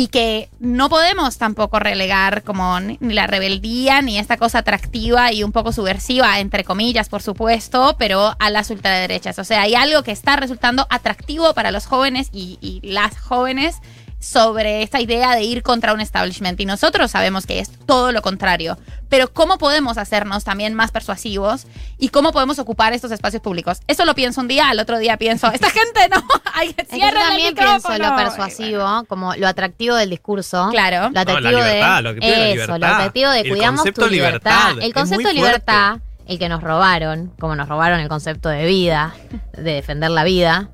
y 0.00 0.08
que 0.08 0.48
no 0.60 0.88
podemos 0.88 1.36
tampoco 1.36 1.78
relegar 1.78 2.42
como 2.42 2.80
ni 2.80 2.96
la 3.00 3.26
rebeldía 3.26 4.00
ni 4.00 4.18
esta 4.18 4.38
cosa 4.38 4.60
atractiva 4.60 5.30
y 5.30 5.42
un 5.42 5.52
poco 5.52 5.74
subversiva, 5.74 6.40
entre 6.40 6.64
comillas, 6.64 7.10
por 7.10 7.20
supuesto, 7.20 7.96
pero 7.98 8.34
a 8.38 8.48
las 8.48 8.70
ultraderechas. 8.70 9.38
O 9.38 9.44
sea, 9.44 9.60
hay 9.60 9.74
algo 9.74 10.02
que 10.02 10.12
está 10.12 10.36
resultando 10.36 10.86
atractivo 10.88 11.52
para 11.52 11.70
los 11.70 11.84
jóvenes 11.84 12.30
y 12.32 12.80
las 12.82 13.18
jóvenes 13.18 13.82
sobre 14.20 14.82
esta 14.82 15.00
idea 15.00 15.34
de 15.34 15.42
ir 15.42 15.62
contra 15.62 15.94
un 15.94 16.00
establishment. 16.02 16.60
Y 16.60 16.66
nosotros 16.66 17.10
sabemos 17.10 17.46
que 17.46 17.58
es 17.58 17.70
todo 17.86 18.12
lo 18.12 18.20
contrario. 18.20 18.76
Pero 19.08 19.32
¿cómo 19.32 19.56
podemos 19.56 19.96
hacernos 19.96 20.44
también 20.44 20.74
más 20.74 20.90
persuasivos? 20.92 21.66
¿Y 21.98 22.10
cómo 22.10 22.30
podemos 22.30 22.58
ocupar 22.58 22.92
estos 22.92 23.10
espacios 23.12 23.42
públicos? 23.42 23.80
Eso 23.88 24.04
lo 24.04 24.14
pienso 24.14 24.42
un 24.42 24.46
día, 24.48 24.68
al 24.68 24.78
otro 24.78 24.98
día 24.98 25.16
pienso, 25.16 25.50
esta 25.50 25.70
gente 25.70 26.00
no, 26.14 26.22
hay 26.54 26.74
que 26.74 26.84
que 26.84 26.92
yo 26.92 26.96
cierren 26.96 27.22
el 27.22 27.28
también 27.28 27.54
pienso 27.54 27.72
micrófono". 27.90 28.10
lo 28.10 28.16
persuasivo, 28.16 29.04
como 29.08 29.34
lo 29.36 29.48
atractivo 29.48 29.96
del 29.96 30.10
discurso. 30.10 30.68
Claro. 30.70 31.08
Lo 31.10 31.20
atractivo 31.20 31.50
No, 31.50 31.58
la 31.58 31.64
libertad, 31.66 31.96
de 31.96 32.02
lo 32.02 32.12
la 32.12 32.26
eso, 32.26 32.52
libertad. 32.52 32.78
lo 32.78 32.86
atractivo 32.86 33.30
de 33.30 33.40
El 33.40 33.48
cuidamos 33.48 33.84
tu 33.84 34.06
libertad. 34.06 34.10
libertad, 34.10 34.84
El 34.84 34.92
concepto 34.92 35.28
de 35.28 35.34
libertad, 35.34 35.96
el 36.28 36.38
que 36.38 36.48
nos 36.50 36.62
robaron, 36.62 37.32
como 37.40 37.56
nos 37.56 37.68
robaron 37.68 38.00
el 38.00 38.08
concepto 38.08 38.48
de 38.50 38.66
vida, 38.66 39.14
de 39.54 39.72
defender 39.72 40.10
la 40.10 40.24
vida, 40.24 40.68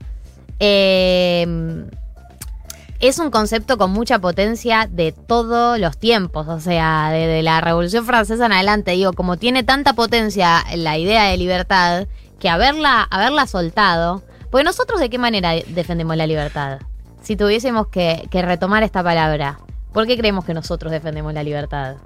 eh, 0.58 1.46
es 3.00 3.18
un 3.18 3.30
concepto 3.30 3.76
con 3.78 3.90
mucha 3.90 4.18
potencia 4.18 4.88
de 4.90 5.12
todos 5.12 5.78
los 5.78 5.98
tiempos, 5.98 6.48
o 6.48 6.60
sea, 6.60 7.10
desde 7.10 7.42
la 7.42 7.60
Revolución 7.60 8.04
Francesa 8.06 8.46
en 8.46 8.52
adelante, 8.52 8.92
digo, 8.92 9.12
como 9.12 9.36
tiene 9.36 9.62
tanta 9.62 9.92
potencia 9.92 10.64
la 10.74 10.96
idea 10.98 11.24
de 11.24 11.36
libertad, 11.36 12.06
que 12.38 12.48
haberla, 12.48 13.02
haberla 13.10 13.46
soltado, 13.46 14.22
porque 14.50 14.64
nosotros 14.64 15.00
de 15.00 15.10
qué 15.10 15.18
manera 15.18 15.52
defendemos 15.68 16.16
la 16.16 16.26
libertad, 16.26 16.78
si 17.22 17.36
tuviésemos 17.36 17.88
que, 17.88 18.28
que 18.30 18.42
retomar 18.42 18.82
esta 18.82 19.02
palabra, 19.02 19.58
¿por 19.92 20.06
qué 20.06 20.16
creemos 20.16 20.44
que 20.44 20.54
nosotros 20.54 20.92
defendemos 20.92 21.34
la 21.34 21.42
libertad? 21.42 21.96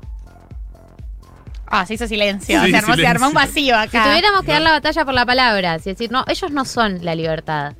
Ah, 1.72 1.86
se 1.86 1.94
hizo 1.94 2.08
silencio. 2.08 2.60
Sí, 2.64 2.70
se, 2.70 2.76
armó, 2.76 2.94
se 2.94 2.94
silencio. 2.96 3.08
armó 3.10 3.28
un 3.28 3.34
vacío 3.34 3.74
Si 3.76 3.88
acá. 3.88 4.02
tuviéramos 4.04 4.42
que 4.42 4.50
dar 4.52 4.62
la 4.62 4.72
batalla 4.72 5.04
por 5.04 5.14
la 5.14 5.24
palabra, 5.24 5.76
es 5.76 5.84
decir, 5.84 6.10
no, 6.10 6.24
ellos 6.26 6.50
no 6.50 6.64
son 6.64 7.04
la 7.04 7.14
libertad. 7.14 7.74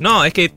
No, 0.00 0.24
es 0.24 0.32
que 0.32 0.52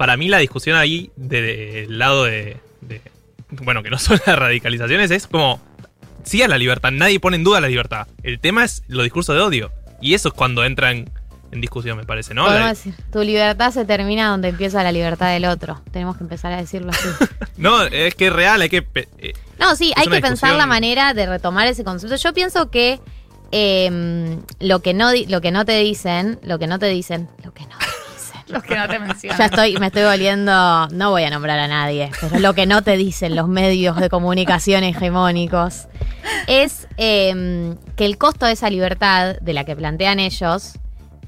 para 0.00 0.16
mí 0.16 0.28
la 0.30 0.38
discusión 0.38 0.78
ahí 0.78 1.10
de- 1.16 1.42
del 1.42 1.98
lado 1.98 2.24
de, 2.24 2.56
de- 2.80 3.02
Bueno, 3.50 3.82
que 3.82 3.90
no 3.90 3.98
son 4.06 4.18
las 4.26 4.38
radicalizaciones, 4.38 5.10
es 5.10 5.26
como. 5.26 5.60
Sí 6.24 6.40
a 6.42 6.48
la 6.48 6.56
libertad, 6.56 6.90
nadie 6.90 7.20
pone 7.20 7.36
en 7.36 7.44
duda 7.44 7.60
la 7.60 7.68
libertad. 7.68 8.06
El 8.22 8.40
tema 8.40 8.64
es 8.64 8.82
los 8.88 9.04
discursos 9.04 9.34
de 9.36 9.42
odio. 9.42 9.70
Y 10.00 10.14
eso 10.14 10.28
es 10.28 10.34
cuando 10.34 10.64
entran 10.64 11.10
en 11.52 11.60
discusión, 11.60 11.98
me 11.98 12.04
parece, 12.04 12.32
¿no? 12.32 12.44
Podemos 12.44 12.62
La- 12.62 12.68
decir, 12.70 12.94
tu 13.12 13.22
libertad 13.22 13.72
se 13.72 13.84
termina 13.84 14.28
donde 14.28 14.48
empieza 14.48 14.82
la 14.82 14.92
libertad 14.92 15.32
del 15.32 15.44
otro. 15.44 15.82
Tenemos 15.92 16.16
que 16.16 16.22
empezar 16.24 16.50
a 16.54 16.56
decirlo 16.56 16.92
así. 16.92 17.08
no, 17.58 17.82
es 17.82 18.14
que 18.14 18.28
es 18.28 18.32
real, 18.32 18.62
hay 18.62 18.70
que. 18.70 18.86
eh, 19.18 19.34
No, 19.58 19.76
sí, 19.76 19.92
hay 19.96 20.06
que 20.06 20.20
pensar 20.22 20.54
la 20.56 20.64
manera 20.66 21.12
de 21.12 21.26
retomar 21.26 21.66
ese 21.66 21.84
concepto. 21.84 22.16
Yo 22.16 22.32
pienso 22.32 22.70
que 22.70 23.00
eh, 23.52 24.38
lo 24.60 24.80
que 24.80 24.94
no 24.94 25.10
lo 25.28 25.40
que 25.42 25.50
no 25.50 25.64
te 25.66 25.78
dicen, 25.78 26.38
lo 26.42 26.58
que 26.58 26.66
no 26.66 26.78
te 26.78 26.86
dicen, 26.86 27.28
lo 27.44 27.52
que 27.52 27.62
no 27.66 27.76
te 27.78 27.84
dicen. 27.86 27.89
Los 28.50 28.62
que 28.62 28.76
no 28.76 28.88
te 28.88 28.98
mencionan. 28.98 29.38
Ya 29.38 29.46
estoy, 29.46 29.76
me 29.78 29.86
estoy 29.86 30.02
volviendo, 30.02 30.88
no 30.88 31.10
voy 31.10 31.24
a 31.24 31.30
nombrar 31.30 31.58
a 31.58 31.68
nadie, 31.68 32.10
pero 32.20 32.38
lo 32.38 32.54
que 32.54 32.66
no 32.66 32.82
te 32.82 32.96
dicen 32.96 33.36
los 33.36 33.48
medios 33.48 33.96
de 33.96 34.08
comunicación 34.08 34.84
hegemónicos 34.84 35.86
es 36.46 36.88
eh, 36.96 37.74
que 37.96 38.04
el 38.04 38.18
costo 38.18 38.46
de 38.46 38.52
esa 38.52 38.70
libertad 38.70 39.36
de 39.40 39.52
la 39.52 39.64
que 39.64 39.76
plantean 39.76 40.18
ellos 40.18 40.74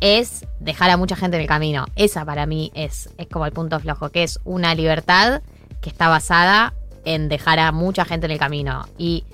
es 0.01 0.45
dejar 0.59 0.91
a 0.91 0.97
mucha 0.97 1.15
gente 1.15 1.37
en 1.37 1.43
el 1.43 1.49
camino. 1.49 1.87
Esa 1.95 2.25
para 2.25 2.45
mí 2.45 2.73
es, 2.75 3.09
es 3.19 3.29
como 3.29 3.47
el 3.47 3.53
punto 3.53 3.79
flojo, 3.79 4.11
que 4.11 4.25
es 4.25 4.41
una 4.45 4.75
libertad 4.75 5.43
que 5.81 5.91
está 5.91 6.09
basada 6.09 6.75
en 7.05 7.29
dejar 7.29 7.59
a 7.61 7.71
mucha 7.73 8.05
gente 8.05 8.27
en 8.27 8.33
el 8.33 8.39
camino. 8.39 8.87
Y, 8.99 9.25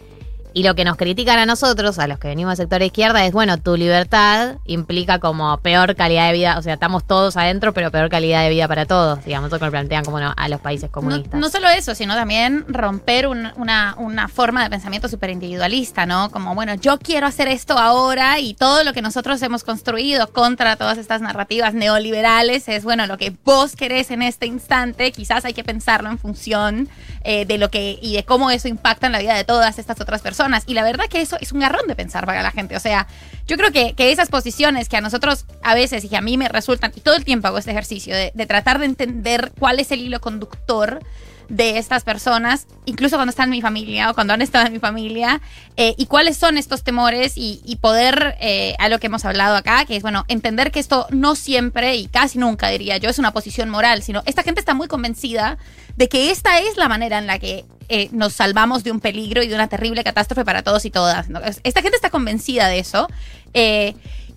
y 0.54 0.62
lo 0.62 0.74
que 0.74 0.84
nos 0.84 0.96
critican 0.96 1.38
a 1.38 1.46
nosotros, 1.46 1.98
a 1.98 2.06
los 2.06 2.18
que 2.18 2.28
venimos 2.28 2.56
del 2.56 2.64
sector 2.64 2.80
de 2.80 2.86
izquierda, 2.86 3.24
es, 3.26 3.32
bueno, 3.32 3.58
tu 3.58 3.76
libertad 3.76 4.56
implica 4.64 5.18
como 5.18 5.56
peor 5.58 5.94
calidad 5.96 6.26
de 6.28 6.32
vida, 6.32 6.58
o 6.58 6.62
sea, 6.62 6.74
estamos 6.74 7.06
todos 7.06 7.36
adentro, 7.36 7.72
pero 7.74 7.90
peor 7.90 8.08
calidad 8.08 8.42
de 8.42 8.50
vida 8.50 8.66
para 8.68 8.86
todos, 8.86 9.24
digamos, 9.24 9.48
eso 9.48 9.58
que 9.58 9.64
lo 9.66 9.70
plantean 9.70 10.04
como 10.04 10.20
no- 10.20 10.34
a 10.36 10.48
los 10.48 10.60
países 10.60 10.88
No, 10.88 10.92
comunistas. 10.92 11.40
no 11.40 11.48
solo 11.50 11.68
eso, 11.68 11.94
sino 11.94 12.14
también 12.14 12.64
romper 12.68 13.26
un- 13.26 13.50
una, 13.56 13.94
una 13.98 14.28
forma 14.28 14.62
de 14.64 14.70
pensamiento 14.70 15.08
súper 15.08 15.30
individualista, 15.30 16.06
¿no? 16.06 16.30
Como, 16.30 16.54
bueno, 16.54 16.74
yo 16.74 16.98
quiero 16.98 17.26
hacer 17.26 17.48
esto 17.48 17.76
ahora 17.78 18.38
y 18.38 18.54
todo 18.54 18.84
lo 18.84 18.92
que 18.92 19.02
nosotros 19.02 19.40
hemos 19.42 19.64
construido 19.64 20.28
contra 20.32 20.76
todas 20.76 20.98
estas 20.98 21.20
narrativas 21.20 21.74
neoliberales 21.74 22.68
es, 22.68 22.84
bueno, 22.84 23.06
lo 23.06 23.18
que 23.18 23.36
vos 23.44 23.76
querés 23.76 24.10
en 24.10 24.22
este 24.22 24.46
instante, 24.46 25.12
quizás 25.12 25.44
hay 25.44 25.52
que 25.54 25.64
pensarlo 25.64 26.08
en 26.10 26.18
función 26.18 26.88
eh, 27.24 27.44
de 27.44 27.58
lo 27.58 27.70
que 27.70 27.98
y 28.00 28.14
de 28.14 28.24
cómo 28.24 28.50
eso 28.50 28.68
impacta 28.68 29.06
en 29.06 29.12
la 29.12 29.18
vida 29.18 29.34
de 29.34 29.44
todas 29.44 29.78
estas 29.78 30.00
otras 30.00 30.22
personas. 30.22 30.37
Y 30.66 30.74
la 30.74 30.82
verdad 30.82 31.06
que 31.08 31.20
eso 31.20 31.36
es 31.40 31.52
un 31.52 31.60
garrón 31.60 31.86
de 31.86 31.94
pensar 31.94 32.26
para 32.26 32.42
la 32.42 32.50
gente. 32.50 32.76
O 32.76 32.80
sea, 32.80 33.06
yo 33.46 33.56
creo 33.56 33.72
que, 33.72 33.94
que 33.94 34.12
esas 34.12 34.28
posiciones 34.28 34.88
que 34.88 34.96
a 34.96 35.00
nosotros 35.00 35.46
a 35.62 35.74
veces 35.74 36.04
y 36.04 36.08
que 36.08 36.16
a 36.16 36.20
mí 36.20 36.36
me 36.36 36.48
resultan, 36.48 36.92
y 36.94 37.00
todo 37.00 37.14
el 37.14 37.24
tiempo 37.24 37.48
hago 37.48 37.58
este 37.58 37.70
ejercicio 37.70 38.14
de, 38.14 38.32
de 38.34 38.46
tratar 38.46 38.78
de 38.78 38.86
entender 38.86 39.52
cuál 39.58 39.80
es 39.80 39.90
el 39.90 40.00
hilo 40.00 40.20
conductor 40.20 41.00
de 41.48 41.78
estas 41.78 42.04
personas, 42.04 42.66
incluso 42.84 43.16
cuando 43.16 43.30
están 43.30 43.44
en 43.44 43.50
mi 43.50 43.62
familia 43.62 44.10
o 44.10 44.14
cuando 44.14 44.34
han 44.34 44.42
estado 44.42 44.66
en 44.66 44.72
mi 44.72 44.78
familia, 44.78 45.40
eh, 45.76 45.94
y 45.96 46.06
cuáles 46.06 46.36
son 46.36 46.58
estos 46.58 46.84
temores 46.84 47.32
y, 47.36 47.78
poder, 47.80 48.36
eh, 48.40 48.74
a 48.78 48.88
lo 48.88 48.98
que 48.98 49.06
hemos 49.06 49.24
hablado 49.24 49.56
acá, 49.56 49.84
que 49.84 49.96
es, 49.96 50.02
bueno, 50.02 50.24
entender 50.28 50.70
que 50.70 50.80
esto 50.80 51.06
no 51.10 51.34
siempre 51.34 51.96
y 51.96 52.08
casi 52.08 52.38
nunca, 52.38 52.68
diría 52.68 52.98
yo, 52.98 53.08
es 53.08 53.18
una 53.18 53.32
posición 53.32 53.70
moral, 53.70 54.02
sino 54.02 54.22
esta 54.26 54.42
gente 54.42 54.60
está 54.60 54.74
muy 54.74 54.88
convencida 54.88 55.58
de 55.96 56.08
que 56.08 56.30
esta 56.30 56.58
es 56.58 56.76
la 56.76 56.88
manera 56.88 57.18
en 57.18 57.26
la 57.26 57.38
que 57.38 57.64
eh, 57.88 58.08
nos 58.12 58.34
salvamos 58.34 58.84
de 58.84 58.92
un 58.92 59.00
peligro 59.00 59.42
y 59.42 59.48
de 59.48 59.54
una 59.54 59.68
terrible 59.68 60.04
catástrofe 60.04 60.44
para 60.44 60.62
todos 60.62 60.84
y 60.84 60.90
todas. 60.90 61.28
Esta 61.62 61.80
gente 61.80 61.96
está 61.96 62.10
convencida 62.10 62.68
de 62.68 62.78
eso. 62.80 63.08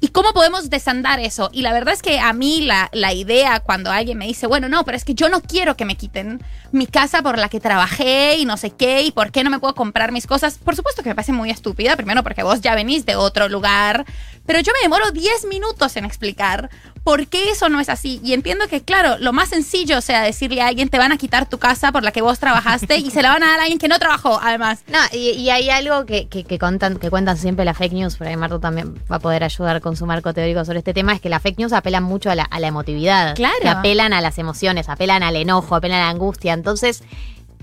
¿Y 0.04 0.08
cómo 0.08 0.34
podemos 0.34 0.72
desandar 0.72 1.20
eso? 1.20 1.52
Y 1.54 1.62
la 1.62 1.72
verdad 1.74 1.94
es 1.94 2.02
que 2.02 2.20
a 2.20 2.34
mí 2.34 2.62
la, 2.62 2.90
la 2.92 3.14
idea 3.14 3.60
cuando 3.60 3.92
alguien 3.92 4.18
me 4.18 4.26
dice, 4.26 4.48
bueno, 4.48 4.68
no, 4.68 4.84
pero 4.84 4.98
es 4.98 5.06
que 5.06 5.14
yo 5.14 5.30
no 5.30 5.42
quiero 5.42 5.78
que 5.78 5.86
me 5.86 5.96
quiten 5.96 6.42
mi 6.72 6.88
casa 6.88 7.22
por 7.22 7.38
la 7.38 7.50
que 7.50 7.60
trabajé 7.60 8.38
y 8.38 8.46
no 8.46 8.58
sé 8.58 8.72
qué, 8.72 9.04
y 9.04 9.12
por 9.12 9.32
qué 9.32 9.44
no 9.44 9.52
me 9.52 9.60
puedo 9.60 9.76
comprar 9.76 10.12
mis 10.12 10.26
cosas, 10.26 10.58
por 10.58 10.76
supuesto 10.76 11.04
que 11.04 11.10
me 11.10 11.16
parece 11.16 11.34
muy 11.34 11.52
estúpida, 11.52 11.96
primero 11.96 12.24
porque 12.24 12.42
vos 12.42 12.62
ya 12.62 12.74
venís 12.74 13.06
de 13.06 13.16
otro 13.16 13.48
lugar, 13.48 14.06
pero 14.48 14.60
yo 14.60 14.72
me 14.74 14.82
demoro 14.82 15.12
10 15.12 15.46
minutos 15.46 15.96
en 15.96 16.06
explicar 16.06 16.72
por 17.04 17.28
qué 17.28 17.50
eso 17.50 17.70
no 17.70 17.80
es 17.80 17.90
así. 17.90 18.22
Y 18.24 18.34
entiendo 18.34 18.68
que, 18.68 18.82
claro, 18.82 19.18
lo 19.20 19.34
más 19.34 19.50
sencillo, 19.50 19.98
o 19.98 20.02
sea, 20.02 20.22
decirle 20.22 20.62
a 20.62 20.68
alguien, 20.68 20.90
te 20.90 20.98
van 20.98 21.12
a 21.12 21.18
quitar 21.18 21.50
tu 21.50 21.58
casa 21.58 21.92
por 21.92 22.04
la 22.04 22.12
que 22.12 22.22
vos 22.22 22.40
trabajaste 22.40 22.98
y 22.98 23.10
se 23.10 23.22
la 23.22 23.30
van 23.30 23.44
a 23.44 23.48
dar 23.48 23.60
a 23.60 23.64
alguien 23.64 23.80
que 23.80 23.88
no 23.88 23.98
trabajó, 23.98 24.40
además. 24.42 24.84
No, 24.88 25.00
y, 25.12 25.32
y 25.32 25.50
hay 25.50 25.70
algo 25.70 26.06
que, 26.06 26.28
que, 26.28 26.44
que 26.44 26.60
contan, 26.60 26.98
que 26.98 27.10
cuentan 27.10 27.38
siempre 27.38 27.66
las 27.66 27.78
fake 27.78 27.94
news, 27.94 28.18
por 28.18 28.28
ahí 28.28 28.38
Marto 28.38 28.60
también 28.60 28.96
va 29.12 29.16
a 29.16 29.20
poder 29.20 29.44
ayudar 29.44 29.82
con 29.82 29.96
su 29.96 30.06
marco 30.06 30.34
teórico 30.34 30.64
sobre 30.64 30.80
este 30.80 30.94
tema, 30.94 31.14
es 31.14 31.22
que 31.22 31.30
las 31.30 31.42
fake 31.42 31.58
news 31.58 31.74
apelan 31.74 32.04
mucho 32.04 32.30
a 32.30 32.36
la, 32.36 32.44
a 32.44 32.60
la 32.60 32.68
emotividad. 32.68 33.36
Claro. 33.36 33.56
Que 33.62 33.70
apelan 33.70 34.14
a 34.14 34.22
las 34.22 34.38
emociones, 34.38 34.90
apelan 34.90 35.24
al 35.24 35.36
enojo, 35.36 35.76
apelan 35.76 36.02
a 36.02 36.06
la 36.06 36.10
angustia. 36.10 36.54
Entonces, 36.54 37.04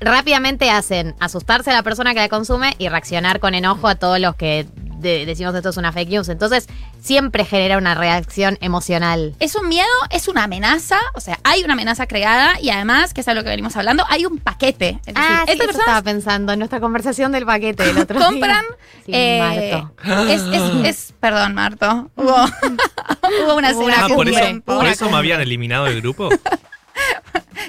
rápidamente 0.00 0.70
hacen 0.70 1.14
asustarse 1.20 1.70
a 1.70 1.74
la 1.74 1.82
persona 1.82 2.14
que 2.14 2.20
la 2.20 2.28
consume 2.28 2.74
y 2.78 2.88
reaccionar 2.88 3.40
con 3.40 3.54
enojo 3.54 3.88
a 3.88 3.94
todos 3.96 4.18
los 4.20 4.34
que 4.36 4.66
de- 4.98 5.26
decimos 5.26 5.54
esto 5.54 5.68
es 5.68 5.76
una 5.76 5.92
fake 5.92 6.08
news. 6.08 6.28
Entonces, 6.28 6.66
siempre 7.00 7.44
genera 7.44 7.78
una 7.78 7.94
reacción 7.94 8.58
emocional. 8.60 9.36
Es 9.38 9.54
un 9.54 9.68
miedo, 9.68 9.86
es 10.10 10.26
una 10.26 10.42
amenaza, 10.44 10.98
o 11.14 11.20
sea, 11.20 11.38
hay 11.44 11.62
una 11.62 11.74
amenaza 11.74 12.06
creada 12.08 12.60
y 12.60 12.70
además, 12.70 13.14
que 13.14 13.20
es 13.20 13.28
a 13.28 13.34
lo 13.34 13.44
que 13.44 13.48
venimos 13.50 13.76
hablando, 13.76 14.04
hay 14.08 14.26
un 14.26 14.38
paquete. 14.38 14.98
Es 15.06 15.14
decir, 15.14 15.14
Ah, 15.16 15.44
sí, 15.46 15.52
estas 15.52 15.68
eso 15.68 15.78
estaba 15.78 16.02
pensando 16.02 16.52
en 16.52 16.58
nuestra 16.58 16.80
conversación 16.80 17.30
del 17.30 17.46
paquete 17.46 17.84
del 17.84 17.98
otro 18.02 18.18
compran. 18.18 18.64
día. 19.06 19.06
Sí, 19.06 19.12
eh, 19.14 19.82
Marto. 20.02 20.24
es, 20.28 20.42
es, 20.42 20.84
es- 20.84 21.14
perdón, 21.20 21.54
Marto. 21.54 22.10
Hubo, 22.16 22.34
hubo 23.44 23.54
una 23.54 23.68
una 23.70 23.74
cena 23.74 23.94
Ah, 24.00 24.08
por 24.08 24.28
eso, 24.28 24.60
por 24.64 24.86
eso 24.86 25.08
me 25.10 25.16
habían 25.16 25.40
eliminado 25.40 25.84
del 25.84 26.00
grupo. 26.00 26.28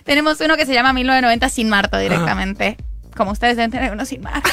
Tenemos 0.10 0.42
uno 0.42 0.58
que 0.58 0.66
se 0.66 0.74
llama 0.74 0.92
1990 0.92 1.50
sin 1.50 1.70
Marto 1.70 1.96
directamente. 2.00 2.78
Como 3.16 3.30
ustedes 3.30 3.58
deben 3.58 3.70
tener 3.70 3.92
uno 3.94 4.06
sin 4.06 4.22
Marto. 4.22 4.50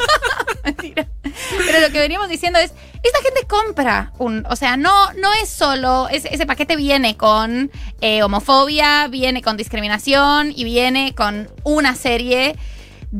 Mentira. 0.64 1.06
Pero 1.22 1.80
lo 1.80 1.92
que 1.92 1.98
veníamos 1.98 2.30
diciendo 2.30 2.58
es, 2.58 2.72
esta 3.02 3.20
gente 3.22 3.46
compra 3.46 4.14
un, 4.16 4.46
o 4.48 4.56
sea, 4.56 4.78
no, 4.78 5.12
no 5.12 5.34
es 5.34 5.50
solo, 5.50 6.08
ese, 6.08 6.34
ese 6.34 6.46
paquete 6.46 6.76
viene 6.76 7.14
con 7.14 7.70
eh, 8.00 8.22
homofobia, 8.22 9.08
viene 9.08 9.42
con 9.42 9.58
discriminación 9.58 10.50
y 10.56 10.64
viene 10.64 11.14
con 11.14 11.50
una 11.62 11.94
serie 11.94 12.56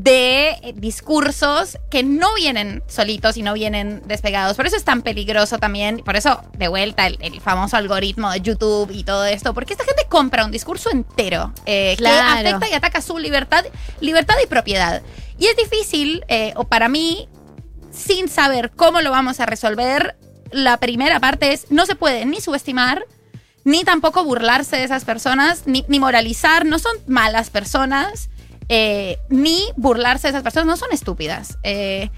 de 0.03 0.51
eh, 0.51 0.75
discursos 0.77 1.79
que 1.91 2.03
no 2.03 2.35
vienen 2.35 2.83
solitos 2.87 3.39
y 3.39 3.43
no 3.43 3.55
vienen 3.55 4.03
despegados. 4.07 4.55
Por 4.55 4.67
eso 4.67 4.77
es 4.77 4.85
tan 4.85 5.01
peligroso 5.01 5.57
también, 5.59 6.03
por 6.05 6.17
eso 6.17 6.43
de 6.59 6.69
vuelta 6.69 7.07
el, 7.07 7.17
el 7.23 7.41
famoso 7.41 7.79
algoritmo 7.79 8.31
de 8.31 8.43
YouTube 8.43 8.91
y 8.93 9.05
todo 9.05 9.25
esto, 9.25 9.55
porque 9.55 9.73
esta 9.73 9.85
gente 9.85 10.05
compra 10.09 10.45
un 10.45 10.51
discurso 10.51 10.91
entero 10.91 11.53
eh, 11.65 11.95
Claro. 11.97 12.43
que 12.43 12.49
afecta 12.49 12.69
y 12.69 12.75
ataca 12.75 13.01
su 13.01 13.17
libertad, 13.19 13.65
libertad 14.01 14.35
y 14.45 14.47
propiedad. 14.47 15.01
Y 15.39 15.47
es 15.47 15.57
difícil, 15.57 16.25
eh, 16.29 16.53
o 16.57 16.65
para 16.65 16.89
mí, 16.91 17.27
sin 17.91 18.29
saber 18.29 18.73
cómo 18.77 19.01
lo 19.01 19.11
vamos 19.11 19.41
a 19.41 19.47
resolver, 19.47 20.17
la 20.53 20.77
primera 20.77 21.21
parte 21.21 21.55
es, 21.55 21.71
no 21.71 21.87
se 21.87 21.95
puede 21.95 22.27
ni 22.27 22.43
subestimar, 22.43 23.07
ni 23.65 23.83
tampoco 23.83 24.25
burlarse 24.25 24.77
de 24.77 24.85
esas 24.85 25.07
personas, 25.07 25.63
ni, 25.67 25.87
ni 25.89 25.99
moralizar, 26.01 26.67
no 26.67 26.79
son 26.79 26.93
malas 27.07 27.49
personas, 27.49 28.29
eh, 28.69 29.19
ni 29.29 29.63
burlarse 29.77 30.29
de 30.29 30.31
esas 30.31 30.43
personas, 30.43 30.67
no 30.67 30.77
son 30.77 30.93
estúpidas. 30.93 31.59
Eh, 31.63 32.11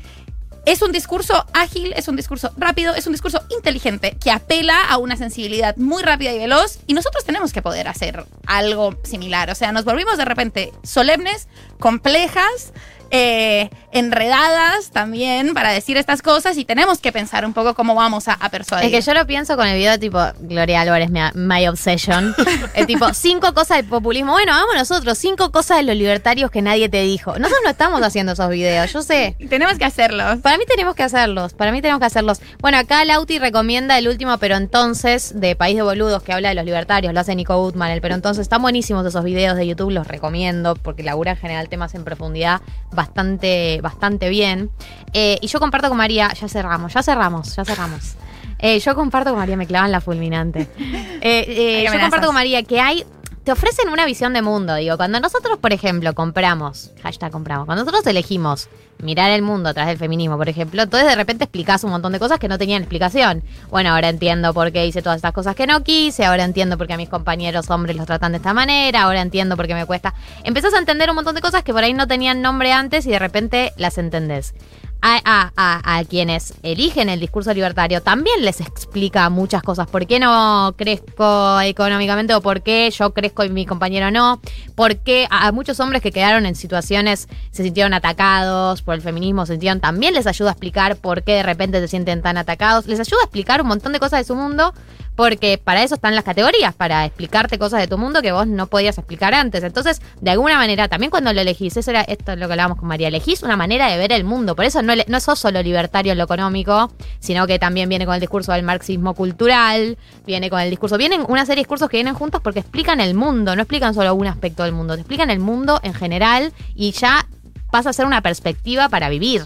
es 0.68 0.82
un 0.82 0.92
discurso 0.92 1.46
ágil, 1.54 1.94
es 1.96 2.08
un 2.08 2.16
discurso 2.16 2.52
rápido, 2.58 2.94
es 2.94 3.06
un 3.06 3.12
discurso 3.12 3.40
inteligente 3.48 4.18
que 4.20 4.30
apela 4.30 4.84
a 4.84 4.98
una 4.98 5.16
sensibilidad 5.16 5.74
muy 5.78 6.02
rápida 6.02 6.32
y 6.32 6.38
veloz 6.38 6.80
y 6.87 6.92
nosotros 6.92 7.24
tenemos 7.24 7.54
que 7.54 7.62
poder 7.62 7.88
hacer 7.88 8.26
algo 8.46 8.94
similar. 9.02 9.50
O 9.50 9.54
sea, 9.54 9.72
nos 9.72 9.84
volvimos 9.84 10.18
de 10.18 10.26
repente 10.26 10.72
solemnes, 10.82 11.48
complejas, 11.80 12.74
eh, 13.11 13.71
enredadas 13.92 14.90
también 14.90 15.55
para 15.55 15.73
decir 15.73 15.97
estas 15.97 16.23
cosas 16.23 16.57
y 16.59 16.64
tenemos 16.64 16.99
que 16.99 17.12
pensar 17.12 17.44
un 17.44 17.53
poco 17.53 17.75
cómo 17.75 17.94
vamos 17.94 18.29
a, 18.29 18.35
a 18.35 18.51
persuadir. 18.51 18.87
Es 18.87 18.92
que 18.92 19.01
yo 19.01 19.18
lo 19.18 19.27
pienso 19.27 19.57
con 19.57 19.66
el 19.66 19.77
video 19.77 19.99
tipo 19.99 20.18
Gloria 20.40 20.83
Álvarez, 20.83 21.11
mi, 21.11 21.21
my 21.35 21.66
obsession. 21.68 22.35
El 22.75 22.87
tipo, 22.87 23.12
cinco 23.14 23.55
cosas 23.55 23.79
del 23.79 23.87
populismo. 23.87 24.33
Bueno, 24.33 24.53
hagamos 24.53 24.75
nosotros, 24.77 25.18
cinco 25.18 25.51
cosas 25.51 25.79
de 25.79 25.83
los 25.85 25.97
libertarios 25.97 26.51
que 26.51 26.62
nadie 26.62 26.88
te 26.88 27.03
dijo. 27.03 27.33
Nosotros 27.33 27.61
no 27.64 27.71
estamos 27.71 28.03
haciendo 28.03 28.33
esos 28.33 28.49
videos, 28.51 28.92
yo 28.92 29.03
sé. 29.03 29.37
Tenemos 29.49 29.79
que 29.79 29.85
hacerlos. 29.85 30.38
Para 30.40 30.59
mí 30.59 30.64
tenemos 30.66 30.94
que 30.94 31.03
hacerlos, 31.03 31.55
para 31.55 31.73
mí 31.73 31.81
tenemos 31.81 32.01
que 32.01 32.07
hacerlos. 32.07 32.40
Bueno, 32.61 32.79
acá 32.79 33.05
Lauti 33.05 33.38
recomienda 33.38 33.99
el 33.99 34.09
último 34.09 34.38
Pero 34.38 34.57
Entonces 34.57 35.40
de 35.40 35.57
País 35.57 35.77
de 35.77 35.83
Boludos 35.83 36.23
que 36.23 36.33
habla 36.33 36.51
de 36.51 36.55
los 36.55 36.64
libertarios, 36.64 37.12
lo 37.12 37.21
hace 37.21 37.35
Nico 37.35 37.61
Gutman, 37.61 37.90
el 37.90 38.01
Pero 38.01 38.14
Entonces. 38.14 38.42
Están 38.42 38.62
buenísimos 38.62 39.05
esos 39.05 39.25
videos 39.25 39.57
de 39.57 39.66
YouTube, 39.66 39.90
los 39.90 40.07
recomiendo 40.07 40.75
porque 40.77 41.03
labura 41.03 41.33
en 41.33 41.37
general 41.37 41.68
temas 41.68 41.94
en 41.94 42.05
profundidad 42.05 42.61
bastante, 42.98 43.80
bastante 43.80 44.28
bien. 44.28 44.70
Eh, 45.12 45.38
y 45.40 45.46
yo 45.46 45.61
comparto 45.61 45.88
con 45.88 45.96
María, 45.96 46.32
ya 46.34 46.48
cerramos, 46.48 46.92
ya 46.92 47.02
cerramos, 47.02 47.54
ya 47.54 47.64
cerramos. 47.64 48.16
Eh, 48.58 48.80
yo 48.80 48.94
comparto 48.96 49.30
con 49.30 49.38
María, 49.38 49.56
me 49.56 49.66
clavan 49.68 49.92
la 49.92 50.00
fulminante. 50.00 50.68
Eh, 51.20 51.82
yo 51.82 51.88
amenazas. 51.88 52.00
comparto 52.02 52.26
con 52.26 52.34
María 52.34 52.62
que 52.62 52.80
hay 52.80 53.04
te 53.48 53.52
ofrecen 53.52 53.88
una 53.88 54.04
visión 54.04 54.34
de 54.34 54.42
mundo. 54.42 54.74
Digo, 54.74 54.98
cuando 54.98 55.20
nosotros, 55.20 55.56
por 55.56 55.72
ejemplo, 55.72 56.12
compramos, 56.12 56.90
hashtag 57.02 57.32
compramos, 57.32 57.64
cuando 57.64 57.82
nosotros 57.82 58.06
elegimos 58.06 58.68
mirar 58.98 59.30
el 59.30 59.40
mundo 59.40 59.70
a 59.70 59.72
través 59.72 59.92
del 59.92 59.98
feminismo, 59.98 60.37
por 60.37 60.50
ejemplo, 60.50 60.82
entonces 60.82 61.08
de 61.08 61.14
repente 61.14 61.44
explicás 61.44 61.82
un 61.82 61.90
montón 61.90 62.12
de 62.12 62.18
cosas 62.18 62.38
que 62.38 62.46
no 62.46 62.58
tenían 62.58 62.82
explicación. 62.82 63.42
Bueno, 63.70 63.94
ahora 63.94 64.11
entiendo 64.11 64.52
por 64.52 64.70
qué 64.70 64.84
hice 64.84 65.00
todas 65.00 65.16
estas 65.16 65.32
cosas 65.32 65.56
que 65.56 65.66
no 65.66 65.82
quise, 65.82 66.26
ahora 66.26 66.44
entiendo 66.44 66.76
por 66.76 66.88
qué 66.88 66.92
a 66.92 66.96
mis 66.98 67.08
compañeros 67.08 67.70
hombres 67.70 67.96
los 67.96 68.04
tratan 68.04 68.32
de 68.32 68.37
esta 68.37 68.52
manera, 68.52 69.04
ahora 69.04 69.22
entiendo 69.22 69.56
por 69.56 69.66
qué 69.66 69.72
me 69.72 69.87
cuesta. 69.87 70.12
Empezás 70.44 70.74
a 70.74 70.78
entender 70.78 71.08
un 71.08 71.16
montón 71.16 71.34
de 71.34 71.40
cosas 71.40 71.62
que 71.62 71.72
por 71.72 71.82
ahí 71.82 71.94
no 71.94 72.06
tenían 72.06 72.42
nombre 72.42 72.72
antes 72.72 73.06
y 73.06 73.11
de 73.12 73.18
repente 73.18 73.72
las 73.78 73.96
entendés. 73.96 74.52
A, 75.00 75.50
a- 75.56 75.98
a- 75.98 76.04
quienes 76.04 76.54
eligen 76.62 77.08
el 77.08 77.20
discurso 77.20 77.54
libertario 77.54 78.02
también 78.02 78.44
les 78.44 78.61
explica 78.61 79.30
muchas 79.30 79.62
cosas. 79.62 79.87
¿Por 79.87 80.06
qué 80.08 80.18
no 80.18 80.74
crezco 80.76 81.61
económicamente 81.61 82.34
o 82.34 82.40
por 82.40 82.62
qué 82.62 82.90
yo 82.90 83.14
crezco 83.14 83.44
y 83.44 83.48
mi 83.50 83.64
compañero 83.64 84.11
no? 84.11 84.40
¿Por 84.74 84.96
qué 84.96 85.28
a, 85.30 85.46
a 85.46 85.52
muchos 85.52 85.78
hombres 85.78 86.02
que 86.02 86.11
quedaron 86.11 86.46
en 86.46 86.56
situaciones 86.56 87.28
se 87.52 87.62
sintieron 87.62 87.94
atacados 87.94 88.82
por 88.82 88.94
el 88.96 89.00
feminismo, 89.02 89.46
se 89.46 89.52
sintieron 89.52 89.80
también 89.80 90.14
les 90.14 90.26
ayuda 90.26 90.50
a 90.50 90.52
explicar 90.52 90.96
por 90.96 91.22
qué 91.22 91.34
de 91.34 91.42
repente 91.44 91.80
se 91.80 91.87
sienten 91.88 92.20
tan 92.20 92.37
atacados? 92.37 92.87
Les 92.87 92.98
ayuda 92.98 93.20
a 93.22 93.24
explicar 93.24 93.62
un 93.62 93.68
montón 93.68 93.92
de 93.92 94.00
cosas 94.00 94.18
de 94.20 94.24
su 94.24 94.34
mundo 94.34 94.74
porque 95.18 95.59
para 95.59 95.83
eso 95.83 95.96
están 95.96 96.14
las 96.14 96.22
categorías, 96.22 96.76
para 96.76 97.04
explicarte 97.04 97.59
cosas 97.59 97.81
de 97.81 97.88
tu 97.88 97.98
mundo 97.98 98.22
que 98.22 98.31
vos 98.31 98.46
no 98.46 98.68
podías 98.68 98.98
explicar 98.98 99.35
antes. 99.35 99.64
Entonces, 99.64 100.00
de 100.20 100.31
alguna 100.31 100.57
manera, 100.59 100.87
también 100.87 101.11
cuando 101.11 101.33
lo 101.33 101.40
elegís, 101.40 101.76
eso 101.76 101.90
era 101.90 102.02
esto 102.02 102.31
es 102.31 102.38
lo 102.38 102.46
que 102.46 102.52
hablábamos 102.52 102.78
con 102.78 102.87
María, 102.87 103.09
elegís 103.09 103.42
una 103.42 103.57
manera 103.57 103.88
de 103.90 103.98
ver 103.98 104.12
el 104.12 104.22
mundo. 104.22 104.54
Por 104.54 104.64
eso 104.64 104.81
no, 104.81 104.92
no 105.09 105.18
sos 105.18 105.40
solo 105.40 105.61
libertario 105.61 106.12
en 106.12 106.18
lo 106.18 106.22
económico, 106.24 106.92
sino 107.18 107.48
que 107.48 107.59
también 107.59 107.88
viene 107.88 108.07
con 108.07 108.14
el 108.14 108.20
discurso 108.20 108.52
del 108.52 108.62
marxismo 108.62 109.14
cultural, 109.14 109.98
viene 110.24 110.50
con 110.50 110.61
el 110.61 110.70
discurso, 110.70 110.96
vienen 110.96 111.24
una 111.26 111.44
serie 111.44 111.57
de 111.57 111.61
discursos 111.62 111.88
que 111.90 111.96
vienen 111.96 112.14
juntos 112.14 112.40
porque 112.40 112.61
explican 112.61 113.00
el 113.00 113.14
mundo, 113.14 113.57
no 113.57 113.62
explican 113.62 113.94
solo 113.94 114.14
un 114.14 114.28
aspecto 114.28 114.62
del 114.62 114.72
mundo, 114.72 114.94
te 114.94 115.00
explican 115.00 115.31
el 115.31 115.40
mundo 115.40 115.81
en 115.83 115.94
general 115.94 116.52
y 116.76 116.92
ya 116.92 117.26
pasa 117.72 117.90
a 117.90 117.92
ser 117.92 118.07
una 118.07 118.22
perspectiva 118.22 118.88
para 118.88 119.09
vivir. 119.09 119.42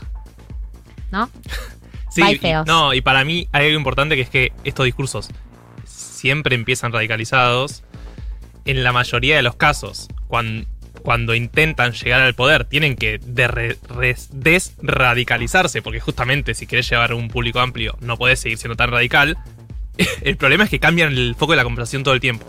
¿No? 1.10 1.30
Sí, 2.14 2.20
y- 2.20 2.52
no, 2.66 2.92
y 2.92 3.00
para 3.00 3.24
mí 3.24 3.48
hay 3.52 3.68
algo 3.68 3.78
importante 3.78 4.16
que 4.16 4.20
es 4.20 4.28
que 4.28 4.52
estos 4.64 4.84
discursos 4.84 5.30
siempre 6.22 6.54
empiezan 6.54 6.92
radicalizados 6.92 7.82
en 8.64 8.84
la 8.84 8.92
mayoría 8.92 9.34
de 9.34 9.42
los 9.42 9.56
casos. 9.56 10.06
Cuando, 10.28 11.34
intentan 11.34 11.90
llegar 11.94 12.20
al 12.20 12.34
poder, 12.34 12.64
tienen 12.64 12.94
que 12.94 13.18
desradicalizarse, 14.30 15.82
porque 15.82 15.98
justamente 15.98 16.54
si 16.54 16.68
querés 16.68 16.88
llevar 16.88 17.10
a 17.10 17.16
un 17.16 17.26
público 17.26 17.58
amplio, 17.58 17.98
no 18.00 18.16
podés 18.16 18.38
seguir 18.38 18.56
siendo 18.56 18.76
tan 18.76 18.92
radical. 18.92 19.36
El 20.22 20.36
problema 20.36 20.62
es 20.62 20.70
que 20.70 20.78
cambian 20.78 21.12
el 21.12 21.34
foco 21.36 21.54
de 21.54 21.56
la 21.56 21.64
conversación 21.64 22.04
todo 22.04 22.14
el 22.14 22.20
tiempo. 22.20 22.46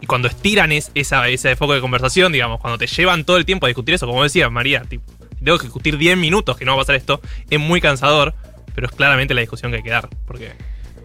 Y 0.00 0.06
cuando 0.06 0.28
estiran 0.28 0.72
es, 0.72 0.90
ese 0.94 1.56
foco 1.56 1.74
de 1.74 1.82
conversación, 1.82 2.32
digamos, 2.32 2.58
cuando 2.58 2.78
te 2.78 2.86
llevan 2.86 3.24
todo 3.24 3.36
el 3.36 3.44
tiempo 3.44 3.66
a 3.66 3.68
discutir 3.68 3.96
eso, 3.96 4.06
como 4.06 4.22
decía 4.22 4.48
María, 4.48 4.80
tipo, 4.80 5.04
tengo 5.44 5.58
que 5.58 5.64
discutir 5.64 5.98
10 5.98 6.16
minutos 6.16 6.56
que 6.56 6.64
no 6.64 6.72
va 6.72 6.78
a 6.78 6.80
pasar 6.80 6.96
esto, 6.96 7.20
es 7.50 7.60
muy 7.60 7.82
cansador, 7.82 8.34
pero 8.74 8.86
es 8.86 8.94
claramente 8.94 9.34
la 9.34 9.42
discusión 9.42 9.70
que 9.70 9.76
hay 9.76 9.82
que 9.82 9.90
dar. 9.90 10.08
Porque 10.26 10.52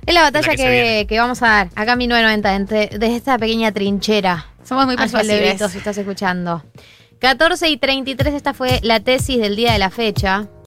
Es 0.05 0.13
la 0.13 0.21
batalla 0.21 0.47
La 0.47 0.55
que 0.55 0.63
que, 0.63 1.05
que 1.07 1.19
vamos 1.19 1.41
a 1.41 1.47
dar 1.47 1.69
acá 1.75 1.93
en 1.93 1.97
1990, 1.97 2.55
entre, 2.55 2.87
desde 2.97 3.15
esta 3.15 3.37
pequeña 3.37 3.71
trinchera. 3.71 4.45
Somos 4.63 4.85
muy 4.85 4.95
persuasivos. 4.95 5.71
Si 5.71 5.77
estás 5.77 5.97
escuchando. 5.97 6.63
14 7.19 7.69
y 7.69 7.77
33, 7.77 8.33
esta 8.33 8.53
fue 8.53 8.79
la 8.83 8.99
tesis 8.99 9.39
del 9.39 9.55
día 9.55 9.73
de 9.73 9.79
la 9.79 9.89
fecha. 9.89 10.47